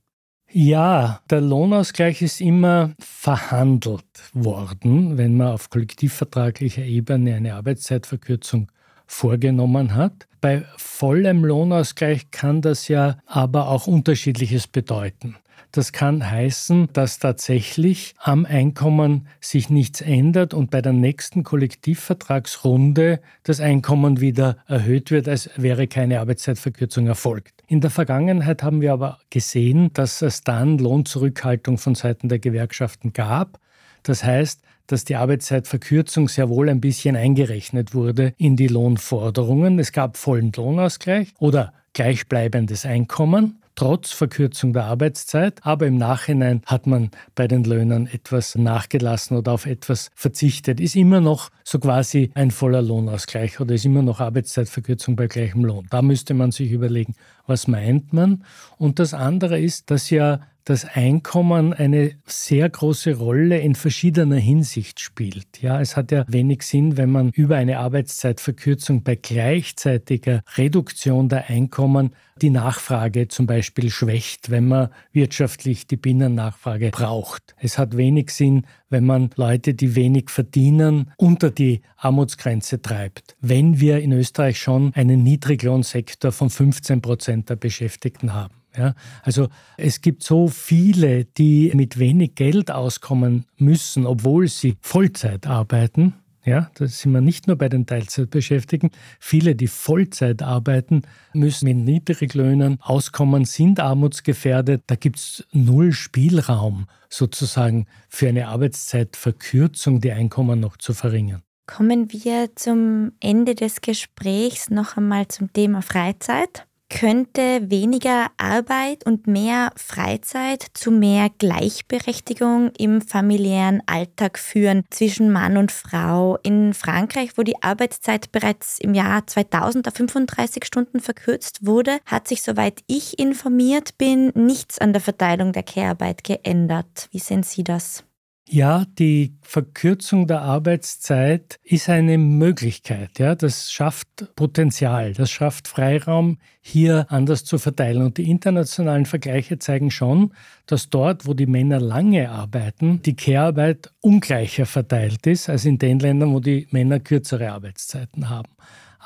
Ja, 0.52 1.22
der 1.30 1.42
Lohnausgleich 1.42 2.22
ist 2.22 2.40
immer 2.40 2.94
verhandelt 3.00 4.06
worden, 4.34 5.18
wenn 5.18 5.36
man 5.36 5.48
auf 5.48 5.70
kollektivvertraglicher 5.70 6.84
Ebene 6.84 7.36
eine 7.36 7.56
Arbeitszeitverkürzung 7.56 8.72
vorgenommen 9.08 9.96
hat. 9.96 10.28
Bei 10.42 10.64
vollem 10.78 11.44
Lohnausgleich 11.44 12.32
kann 12.32 12.62
das 12.62 12.88
ja 12.88 13.18
aber 13.26 13.70
auch 13.70 13.88
unterschiedliches 13.88 14.68
bedeuten. 14.68 15.36
Das 15.72 15.92
kann 15.92 16.32
heißen, 16.32 16.88
dass 16.94 17.20
tatsächlich 17.20 18.16
am 18.20 18.46
Einkommen 18.46 19.28
sich 19.42 19.70
nichts 19.70 20.00
ändert 20.00 20.54
und 20.54 20.72
bei 20.72 20.82
der 20.82 20.94
nächsten 20.94 21.44
Kollektivvertragsrunde 21.44 23.20
das 23.44 23.60
Einkommen 23.60 24.22
wieder 24.22 24.58
erhöht 24.68 25.12
wird, 25.12 25.28
als 25.28 25.50
wäre 25.58 25.88
keine 25.88 26.22
Arbeitszeitverkürzung 26.22 27.08
erfolgt. 27.08 27.62
In 27.68 27.82
der 27.82 27.90
Vergangenheit 27.90 28.64
haben 28.64 28.80
wir 28.80 28.94
aber 28.94 29.20
gesehen, 29.30 29.92
dass 29.94 30.22
es 30.22 30.44
dann 30.44 30.78
Lohnzurückhaltung 30.78 31.78
von 31.78 31.96
Seiten 31.96 32.30
der 32.30 32.40
Gewerkschaften 32.40 33.12
gab. 33.12 33.60
Das 34.04 34.24
heißt, 34.24 34.62
dass 34.88 35.04
die 35.04 35.16
Arbeitszeitverkürzung 35.16 36.30
sehr 36.30 36.48
wohl 36.48 36.70
ein 36.70 36.80
bisschen 36.80 37.16
eingerechnet 37.16 37.94
wurde 37.94 38.34
in 38.38 38.56
die 38.56 38.68
Lohnforderungen. 38.68 39.80
Es 39.80 39.92
gab 39.92 40.16
vollen 40.16 40.52
Lohnausgleich 40.56 41.34
oder 41.40 41.74
gleichbleibendes 41.94 42.86
Einkommen 42.86 43.60
trotz 43.76 44.12
Verkürzung 44.12 44.74
der 44.74 44.86
Arbeitszeit. 44.86 45.60
Aber 45.64 45.88
im 45.88 45.98
Nachhinein 45.98 46.62
hat 46.66 46.88
man 46.88 47.12
bei 47.36 47.48
den 47.48 47.64
Löhnen 47.64 48.08
etwas 48.08 48.56
nachgelassen 48.56 49.38
oder 49.38 49.54
auf 49.54 49.66
etwas 49.66 50.10
verzichtet. 50.16 50.80
Ist 50.80 50.96
immer 50.96 51.22
noch 51.22 51.50
so 51.64 51.80
quasi 51.80 52.32
ein 52.34 52.52
voller 52.52 52.82
Lohnausgleich 52.82 53.60
oder 53.60 53.76
ist 53.76 53.86
immer 53.86 54.02
noch 54.02 54.20
Arbeitszeitverkürzung 54.20 55.16
bei 55.16 55.28
gleichem 55.28 55.64
Lohn. 55.64 55.88
Da 55.90 56.02
müsste 56.02 56.34
man 56.34 56.52
sich 56.52 56.72
überlegen, 56.72 57.16
was 57.48 57.68
meint 57.68 58.14
man. 58.14 58.44
Und 58.78 59.00
das 59.00 59.14
andere 59.14 59.60
ist, 59.60 59.92
dass 59.92 60.10
ja 60.10 60.42
das 60.66 60.84
Einkommen 60.84 61.74
eine 61.74 62.16
sehr 62.26 62.68
große 62.68 63.16
Rolle 63.18 63.60
in 63.60 63.76
verschiedener 63.76 64.38
Hinsicht 64.38 65.00
spielt. 65.00 65.62
Ja, 65.62 65.80
es 65.80 65.96
hat 65.96 66.12
ja 66.12 66.26
wenig 66.28 66.64
Sinn, 66.64 66.98
wenn 66.98 67.12
man 67.12 67.30
über 67.30 67.56
eine 67.56 67.78
Arbeitszeitverkürzung 67.78 69.04
bei 69.04 69.16
gleichzeitiger 69.16 70.42
Reduktion 70.58 71.30
der 71.30 71.50
Einkommen 71.50 72.16
die 72.42 72.50
Nachfrage 72.50 73.28
zum 73.28 73.46
Beispiel 73.46 73.92
schwächt, 73.92 74.50
wenn 74.50 74.68
man 74.68 74.90
wirtschaftlich 75.14 75.88
die 75.88 75.98
Binnennachfrage 75.98 76.90
braucht. 76.90 77.56
Es 77.60 77.78
hat 77.78 77.96
wenig 77.96 78.32
Sinn, 78.32 78.66
wenn 78.90 79.06
man 79.06 79.30
Leute, 79.36 79.76
die 79.76 79.96
wenig 79.96 80.32
verdienen, 80.32 81.12
unter 81.18 81.52
die 81.52 81.82
Armutsgrenze 81.96 82.82
treibt. 82.82 83.38
Wenn 83.40 83.80
wir 83.80 84.00
in 84.00 84.12
Österreich 84.12 84.60
schon 84.60 84.94
einen 84.96 85.22
Niedriglohnsektor 85.24 86.32
von 86.32 86.50
15 86.50 87.02
Prozent 87.02 87.50
der 87.50 87.56
Beschäftigten 87.56 88.34
haben. 88.34 88.65
Ja, 88.78 88.94
also 89.24 89.48
es 89.78 90.02
gibt 90.02 90.24
so 90.24 90.48
viele, 90.48 91.26
die 91.26 91.72
mit 91.76 91.98
wenig 91.98 92.36
Geld 92.36 92.72
auskommen 92.72 93.46
müssen, 93.58 94.06
obwohl 94.06 94.48
sie 94.48 94.76
Vollzeit 94.82 95.48
arbeiten. 95.48 96.14
Ja, 96.44 96.70
da 96.76 96.86
sind 96.86 97.12
wir 97.12 97.22
nicht 97.22 97.48
nur 97.48 97.58
bei 97.58 97.70
den 97.70 97.88
Teilzeitbeschäftigten. 97.88 98.92
Viele, 99.20 99.56
die 99.56 99.68
Vollzeit 99.68 100.44
arbeiten, 100.44 101.02
müssen 101.34 101.66
mit 101.66 101.78
Niedriglöhnen 101.78 102.78
auskommen, 102.82 103.46
sind 103.46 103.80
armutsgefährdet. 103.80 104.84
Da 104.86 104.96
gibt 104.96 105.18
es 105.18 105.48
null 105.52 105.92
Spielraum 105.92 106.86
sozusagen 107.10 107.88
für 108.10 108.30
eine 108.30 108.50
Arbeitszeitverkürzung, 108.50 110.02
die 110.02 110.12
Einkommen 110.12 110.60
noch 110.60 110.78
zu 110.78 110.94
verringern. 110.94 111.42
Kommen 111.66 112.14
wir 112.14 112.56
zum 112.56 113.14
Ende 113.20 113.56
des 113.56 113.82
Gesprächs 113.82 114.70
noch 114.70 114.98
einmal 114.98 115.28
zum 115.30 115.52
Thema 115.52 115.82
Freizeit 115.82 116.68
könnte 116.90 117.70
weniger 117.70 118.28
Arbeit 118.38 119.06
und 119.06 119.28
mehr 119.28 119.72
Freizeit 119.76 120.66
zu 120.74 120.92
mehr 120.92 121.30
Gleichberechtigung 121.38 122.72
im 122.78 123.02
familiären 123.02 123.82
Alltag 123.86 124.40
führen 124.40 124.84
zwischen 124.90 125.32
Mann 125.32 125.58
und 125.58 125.74
Frau. 125.74 126.38
In 126.44 126.74
Frankreich, 126.74 127.38
wo 127.38 127.44
die 127.44 127.62
Arbeitszeit 127.62 128.32
bereits 128.32 128.80
im 128.80 128.94
Jahr 128.94 129.28
2000 129.28 129.88
auf 129.88 129.96
35 129.96 130.64
Stunden 130.64 131.02
verkürzt 131.02 131.66
wurde, 131.66 132.00
hat 132.06 132.28
sich, 132.28 132.44
soweit 132.44 132.82
ich 132.88 133.20
informiert 133.20 133.98
bin, 133.98 134.32
nichts 134.36 134.80
an 134.80 134.94
der 134.94 135.02
Verteilung 135.02 135.52
der 135.52 135.64
Care-Arbeit 135.64 136.24
geändert. 136.24 137.10
Wie 137.12 137.20
sehen 137.20 137.44
Sie 137.44 137.66
das? 137.66 138.05
Ja, 138.48 138.86
die 139.00 139.34
Verkürzung 139.42 140.28
der 140.28 140.44
Arbeitszeit 140.44 141.60
ist 141.64 141.90
eine 141.90 142.20
Möglichkeit. 142.20 143.18
Ja, 143.18 143.34
das 143.34 143.72
schafft 143.72 144.36
Potenzial, 144.36 145.14
das 145.14 145.32
schafft 145.32 145.68
Freiraum, 145.68 146.38
hier 146.62 147.08
anders 147.10 147.44
zu 147.44 147.58
verteilen. 147.58 148.04
Und 148.04 148.20
die 148.20 148.30
internationalen 148.30 149.08
Vergleiche 149.08 149.58
zeigen 149.58 149.90
schon, 149.90 150.32
dass 150.68 150.92
dort, 150.92 151.26
wo 151.26 151.34
die 151.34 151.48
Männer 151.48 151.80
lange 151.80 152.30
arbeiten, 152.30 153.02
die 153.02 153.16
Care-Arbeit 153.16 153.92
ungleicher 154.02 154.68
verteilt 154.68 155.26
ist 155.26 155.50
als 155.50 155.66
in 155.66 155.80
den 155.80 155.98
Ländern, 155.98 156.32
wo 156.32 156.40
die 156.40 156.68
Männer 156.70 157.00
kürzere 157.00 157.52
Arbeitszeiten 157.52 158.30
haben. 158.30 158.52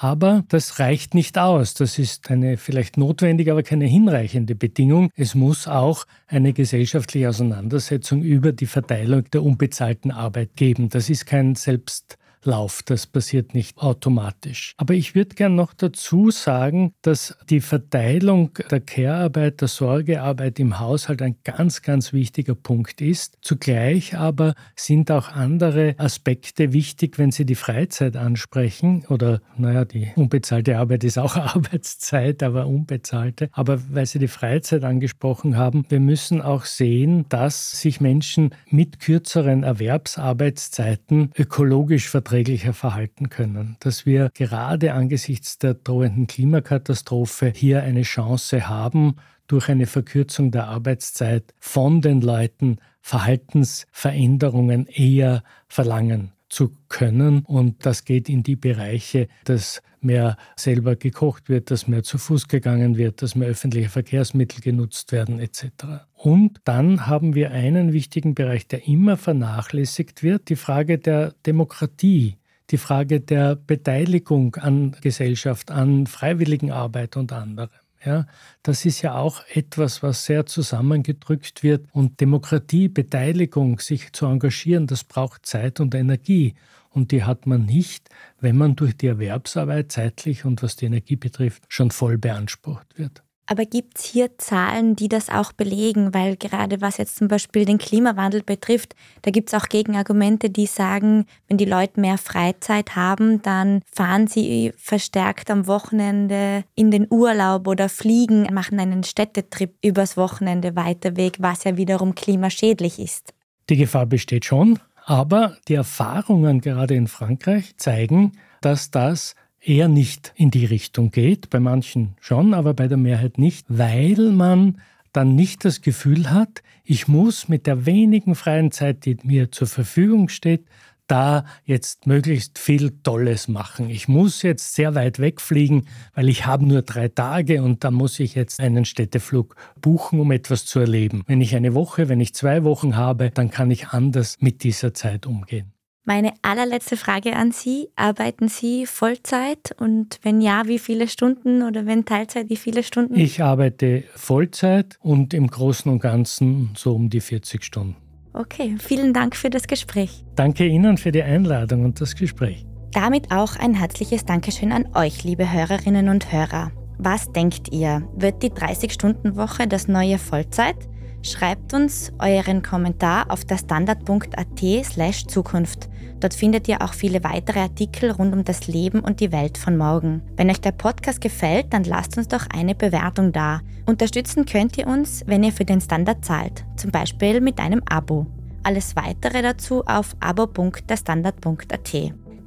Aber 0.01 0.45
das 0.47 0.79
reicht 0.79 1.13
nicht 1.13 1.37
aus. 1.37 1.73
Das 1.73 1.99
ist 1.99 2.31
eine 2.31 2.55
vielleicht 2.55 2.95
notwendige, 2.95 3.51
aber 3.51 3.63
keine 3.63 3.85
hinreichende 3.85 4.55
Bedingung. 4.55 5.09
Es 5.13 5.35
muss 5.35 5.67
auch 5.67 6.05
eine 6.27 6.53
gesellschaftliche 6.53 7.27
Auseinandersetzung 7.27 8.21
über 8.21 8.53
die 8.53 8.65
Verteilung 8.65 9.29
der 9.31 9.43
unbezahlten 9.43 10.11
Arbeit 10.11 10.55
geben. 10.55 10.87
Das 10.87 11.09
ist 11.09 11.25
kein 11.25 11.55
Selbst 11.55 12.17
Lauf. 12.43 12.81
Das 12.83 13.05
passiert 13.05 13.53
nicht 13.53 13.77
automatisch. 13.77 14.73
Aber 14.77 14.93
ich 14.93 15.13
würde 15.13 15.35
gern 15.35 15.55
noch 15.55 15.73
dazu 15.73 16.31
sagen, 16.31 16.93
dass 17.01 17.37
die 17.49 17.59
Verteilung 17.59 18.51
der 18.71 18.79
Care-Arbeit, 18.79 19.61
der 19.61 19.67
Sorgearbeit 19.67 20.59
im 20.59 20.79
Haushalt 20.79 21.21
ein 21.21 21.35
ganz, 21.43 21.81
ganz 21.81 22.13
wichtiger 22.13 22.55
Punkt 22.55 23.01
ist. 23.01 23.37
Zugleich 23.41 24.15
aber 24.15 24.53
sind 24.75 25.11
auch 25.11 25.29
andere 25.29 25.95
Aspekte 25.97 26.71
wichtig, 26.71 27.17
wenn 27.17 27.31
Sie 27.31 27.45
die 27.45 27.55
Freizeit 27.55 28.15
ansprechen 28.15 29.05
oder, 29.09 29.41
naja, 29.57 29.83
die 29.83 30.11
unbezahlte 30.15 30.77
Arbeit 30.77 31.03
ist 31.03 31.17
auch 31.17 31.35
Arbeitszeit, 31.55 32.41
aber 32.41 32.67
unbezahlte. 32.67 33.49
Aber 33.51 33.81
weil 33.89 34.05
Sie 34.05 34.19
die 34.19 34.27
Freizeit 34.27 34.85
angesprochen 34.85 35.57
haben, 35.57 35.85
wir 35.89 35.99
müssen 35.99 36.41
auch 36.41 36.63
sehen, 36.65 37.25
dass 37.27 37.71
sich 37.71 37.99
Menschen 37.99 38.55
mit 38.69 38.99
kürzeren 38.99 39.63
Erwerbsarbeitszeiten 39.63 41.31
ökologisch 41.37 42.07
vertreten 42.07 42.28
verträglicher 42.29 42.73
verhalten 42.73 43.29
können. 43.29 43.75
Dass 43.79 44.05
wir 44.05 44.29
gerade 44.35 44.93
angesichts 44.93 45.57
der 45.57 45.73
drohenden 45.73 46.27
Klimakatastrophe 46.27 47.51
hier 47.55 47.81
eine 47.81 48.03
Chance 48.03 48.69
haben, 48.69 49.15
durch 49.47 49.67
eine 49.67 49.87
Verkürzung 49.87 50.51
der 50.51 50.67
Arbeitszeit 50.67 51.55
von 51.59 52.01
den 52.01 52.21
Leuten 52.21 52.77
Verhaltensveränderungen 53.01 54.85
eher 54.85 55.41
verlangen 55.67 56.31
zu 56.49 56.75
können. 56.87 57.41
Und 57.45 57.85
das 57.85 58.05
geht 58.05 58.29
in 58.29 58.43
die 58.43 58.55
Bereiche, 58.55 59.27
dass 59.45 59.81
mehr 60.01 60.37
selber 60.55 60.95
gekocht 60.95 61.49
wird, 61.49 61.71
dass 61.71 61.87
mehr 61.87 62.03
zu 62.03 62.17
Fuß 62.17 62.47
gegangen 62.47 62.97
wird, 62.97 63.21
dass 63.21 63.35
mehr 63.35 63.49
öffentliche 63.49 63.89
Verkehrsmittel 63.89 64.61
genutzt 64.61 65.11
werden 65.11 65.39
etc. 65.39 66.05
Und 66.13 66.61
dann 66.63 67.07
haben 67.07 67.35
wir 67.35 67.51
einen 67.51 67.93
wichtigen 67.93 68.33
Bereich, 68.33 68.67
der 68.67 68.87
immer 68.87 69.17
vernachlässigt 69.17 70.23
wird, 70.23 70.49
die 70.49 70.55
Frage 70.55 70.97
der 70.97 71.33
Demokratie 71.45 72.37
die 72.71 72.77
Frage 72.77 73.19
der 73.19 73.55
Beteiligung 73.55 74.55
an 74.55 74.95
Gesellschaft, 75.01 75.71
an 75.71 76.07
Freiwilligenarbeit 76.07 77.17
und 77.17 77.31
anderem. 77.31 77.69
Ja, 78.03 78.27
das 78.63 78.85
ist 78.85 79.01
ja 79.01 79.15
auch 79.15 79.43
etwas, 79.53 80.01
was 80.01 80.25
sehr 80.25 80.45
zusammengedrückt 80.45 81.63
wird. 81.63 81.87
Und 81.91 82.21
Demokratie, 82.21 82.87
Beteiligung, 82.87 83.79
sich 83.79 84.13
zu 84.13 84.25
engagieren, 84.25 84.87
das 84.87 85.03
braucht 85.03 85.45
Zeit 85.45 85.79
und 85.79 85.93
Energie. 85.93 86.55
Und 86.89 87.11
die 87.11 87.23
hat 87.23 87.45
man 87.45 87.65
nicht, 87.65 88.09
wenn 88.39 88.57
man 88.57 88.75
durch 88.75 88.95
die 88.95 89.07
Erwerbsarbeit 89.07 89.91
zeitlich 89.91 90.45
und 90.45 90.63
was 90.63 90.75
die 90.75 90.85
Energie 90.85 91.17
betrifft, 91.17 91.63
schon 91.67 91.91
voll 91.91 92.17
beansprucht 92.17 92.97
wird. 92.97 93.23
Aber 93.51 93.65
gibt 93.65 93.97
es 93.97 94.05
hier 94.05 94.37
Zahlen, 94.37 94.95
die 94.95 95.09
das 95.09 95.29
auch 95.29 95.53
belegen? 95.53 96.13
Weil 96.13 96.37
gerade 96.37 96.81
was 96.81 96.97
jetzt 96.97 97.15
zum 97.15 97.27
Beispiel 97.27 97.65
den 97.65 97.79
Klimawandel 97.79 98.43
betrifft, 98.43 98.95
da 99.23 99.31
gibt 99.31 99.49
es 99.49 99.59
auch 99.59 99.69
Gegenargumente, 99.69 100.51
die 100.51 100.67
sagen, 100.67 101.25
wenn 101.47 101.57
die 101.57 101.65
Leute 101.65 101.99
mehr 101.99 102.19
Freizeit 102.19 102.95
haben, 102.95 103.41
dann 103.41 103.81
fahren 103.91 104.27
sie 104.27 104.71
verstärkt 104.77 105.49
am 105.49 105.65
Wochenende 105.65 106.63
in 106.75 106.91
den 106.91 107.07
Urlaub 107.09 107.67
oder 107.67 107.89
fliegen, 107.89 108.43
machen 108.53 108.79
einen 108.79 109.03
Städtetrip 109.03 109.73
übers 109.83 110.15
Wochenende 110.15 110.75
weiter 110.75 111.17
weg, 111.17 111.37
was 111.39 111.63
ja 111.63 111.75
wiederum 111.75 112.13
klimaschädlich 112.13 112.99
ist. 112.99 113.33
Die 113.71 113.77
Gefahr 113.77 114.05
besteht 114.05 114.45
schon, 114.45 114.77
aber 115.05 115.57
die 115.67 115.73
Erfahrungen 115.73 116.61
gerade 116.61 116.93
in 116.93 117.07
Frankreich 117.07 117.75
zeigen, 117.77 118.33
dass 118.61 118.91
das 118.91 119.33
eher 119.61 119.87
nicht 119.87 120.33
in 120.35 120.51
die 120.51 120.65
Richtung 120.65 121.11
geht, 121.11 121.49
bei 121.49 121.59
manchen 121.59 122.15
schon, 122.19 122.53
aber 122.53 122.73
bei 122.73 122.87
der 122.87 122.97
Mehrheit 122.97 123.37
nicht, 123.37 123.65
weil 123.69 124.31
man 124.31 124.81
dann 125.11 125.35
nicht 125.35 125.65
das 125.65 125.81
Gefühl 125.81 126.31
hat, 126.31 126.61
ich 126.83 127.07
muss 127.07 127.47
mit 127.47 127.67
der 127.67 127.85
wenigen 127.85 128.35
freien 128.35 128.71
Zeit, 128.71 129.05
die 129.05 129.17
mir 129.23 129.51
zur 129.51 129.67
Verfügung 129.67 130.29
steht, 130.29 130.65
da 131.09 131.45
jetzt 131.65 132.05
möglichst 132.05 132.59
viel 132.59 132.91
Tolles 133.01 133.47
machen. 133.47 133.89
Ich 133.89 134.07
muss 134.07 134.43
jetzt 134.43 134.75
sehr 134.75 134.93
weit 134.95 135.19
wegfliegen, 135.19 135.87
weil 136.13 136.29
ich 136.29 136.45
habe 136.45 136.65
nur 136.65 136.83
drei 136.83 137.07
Tage 137.07 137.63
und 137.63 137.83
da 137.83 137.91
muss 137.91 138.19
ich 138.19 138.35
jetzt 138.35 138.59
einen 138.59 138.85
Städteflug 138.85 139.55
buchen, 139.81 140.19
um 140.19 140.31
etwas 140.31 140.65
zu 140.65 140.79
erleben. 140.79 141.23
Wenn 141.25 141.41
ich 141.41 141.55
eine 141.55 141.73
Woche, 141.73 142.09
wenn 142.09 142.19
ich 142.19 142.35
zwei 142.35 142.63
Wochen 142.63 142.95
habe, 142.95 143.31
dann 143.31 143.49
kann 143.49 143.71
ich 143.71 143.87
anders 143.87 144.37
mit 144.39 144.63
dieser 144.63 144.93
Zeit 144.93 145.25
umgehen. 145.25 145.73
Meine 146.09 146.33
allerletzte 146.41 146.97
Frage 146.97 147.35
an 147.35 147.51
Sie. 147.51 147.89
Arbeiten 147.95 148.47
Sie 148.47 148.87
Vollzeit 148.87 149.75
und 149.77 150.17
wenn 150.23 150.41
ja, 150.41 150.63
wie 150.65 150.79
viele 150.79 151.07
Stunden 151.07 151.61
oder 151.61 151.85
wenn 151.85 152.03
Teilzeit, 152.03 152.49
wie 152.49 152.55
viele 152.55 152.81
Stunden? 152.81 153.13
Ich 153.13 153.43
arbeite 153.43 154.05
Vollzeit 154.15 154.97
und 155.03 155.35
im 155.35 155.45
Großen 155.45 155.91
und 155.91 155.99
Ganzen 155.99 156.71
so 156.75 156.95
um 156.95 157.11
die 157.11 157.21
40 157.21 157.63
Stunden. 157.63 157.95
Okay, 158.33 158.75
vielen 158.79 159.13
Dank 159.13 159.35
für 159.35 159.51
das 159.51 159.67
Gespräch. 159.67 160.23
Danke 160.35 160.65
Ihnen 160.65 160.97
für 160.97 161.11
die 161.11 161.21
Einladung 161.21 161.85
und 161.85 162.01
das 162.01 162.15
Gespräch. 162.15 162.65
Damit 162.91 163.31
auch 163.31 163.55
ein 163.57 163.75
herzliches 163.75 164.25
Dankeschön 164.25 164.71
an 164.71 164.87
euch, 164.95 165.23
liebe 165.23 165.53
Hörerinnen 165.53 166.09
und 166.09 166.31
Hörer. 166.31 166.71
Was 166.97 167.31
denkt 167.33 167.71
ihr? 167.71 168.01
Wird 168.15 168.41
die 168.41 168.49
30-Stunden-Woche 168.49 169.67
das 169.67 169.87
neue 169.87 170.17
Vollzeit? 170.17 170.89
Schreibt 171.21 171.73
uns 171.73 172.13
euren 172.19 172.63
Kommentar 172.63 173.29
auf 173.29 173.43
der 173.43 173.57
standard.at 173.57 174.85
slash 174.85 175.27
Zukunft. 175.27 175.89
Dort 176.19 176.33
findet 176.33 176.67
ihr 176.67 176.81
auch 176.81 176.93
viele 176.93 177.23
weitere 177.23 177.59
Artikel 177.59 178.11
rund 178.11 178.33
um 178.33 178.43
das 178.43 178.67
Leben 178.67 179.01
und 179.01 179.19
die 179.19 179.31
Welt 179.31 179.57
von 179.57 179.77
morgen. 179.77 180.21
Wenn 180.37 180.49
euch 180.49 180.61
der 180.61 180.71
Podcast 180.71 181.21
gefällt, 181.21 181.73
dann 181.73 181.83
lasst 181.83 182.17
uns 182.17 182.27
doch 182.27 182.45
eine 182.53 182.75
Bewertung 182.75 183.31
da. 183.31 183.61
Unterstützen 183.85 184.45
könnt 184.45 184.77
ihr 184.77 184.87
uns, 184.87 185.23
wenn 185.27 185.43
ihr 185.43 185.51
für 185.51 185.65
den 185.65 185.81
Standard 185.81 186.23
zahlt, 186.23 186.63
zum 186.77 186.91
Beispiel 186.91 187.41
mit 187.41 187.59
einem 187.59 187.81
Abo. 187.89 188.25
Alles 188.63 188.95
weitere 188.95 189.41
dazu 189.41 189.83
auf 189.85 190.15
abo.derstandard.at. 190.19 191.93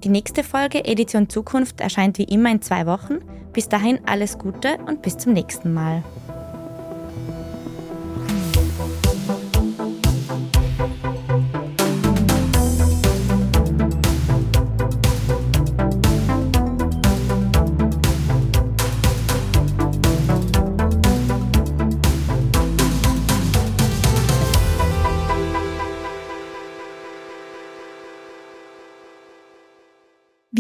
Die 0.05 0.09
nächste 0.09 0.43
Folge 0.43 0.85
Edition 0.85 1.29
Zukunft 1.29 1.81
erscheint 1.81 2.19
wie 2.19 2.25
immer 2.25 2.51
in 2.51 2.61
zwei 2.61 2.87
Wochen. 2.87 3.19
Bis 3.53 3.69
dahin 3.69 4.01
alles 4.07 4.39
Gute 4.39 4.79
und 4.87 5.03
bis 5.03 5.17
zum 5.17 5.33
nächsten 5.33 5.73
Mal. 5.73 6.03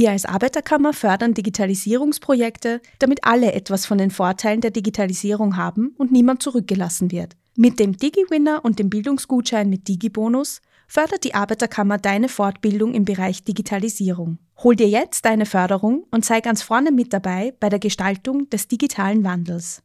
Wir 0.02 0.10
als 0.10 0.24
Arbeiterkammer 0.24 0.94
fördern 0.94 1.32
Digitalisierungsprojekte, 1.32 2.80
damit 2.98 3.22
alle 3.22 3.52
etwas 3.52 3.86
von 3.86 3.98
den 3.98 4.10
Vorteilen 4.10 4.60
der 4.60 4.72
Digitalisierung 4.72 5.56
haben 5.56 5.94
und 5.96 6.10
niemand 6.10 6.42
zurückgelassen 6.42 7.12
wird. 7.12 7.36
Mit 7.54 7.78
dem 7.78 7.96
DigiWinner 7.96 8.64
und 8.64 8.80
dem 8.80 8.90
Bildungsgutschein 8.90 9.70
mit 9.70 9.86
DigiBonus 9.86 10.60
fördert 10.88 11.22
die 11.22 11.34
Arbeiterkammer 11.34 11.98
deine 11.98 12.28
Fortbildung 12.28 12.94
im 12.94 13.04
Bereich 13.04 13.44
Digitalisierung. 13.44 14.38
Hol 14.64 14.74
dir 14.74 14.88
jetzt 14.88 15.24
deine 15.24 15.46
Förderung 15.46 16.04
und 16.10 16.24
sei 16.24 16.40
ganz 16.40 16.62
vorne 16.62 16.90
mit 16.90 17.12
dabei 17.12 17.54
bei 17.60 17.68
der 17.68 17.78
Gestaltung 17.78 18.50
des 18.50 18.66
digitalen 18.66 19.22
Wandels. 19.22 19.84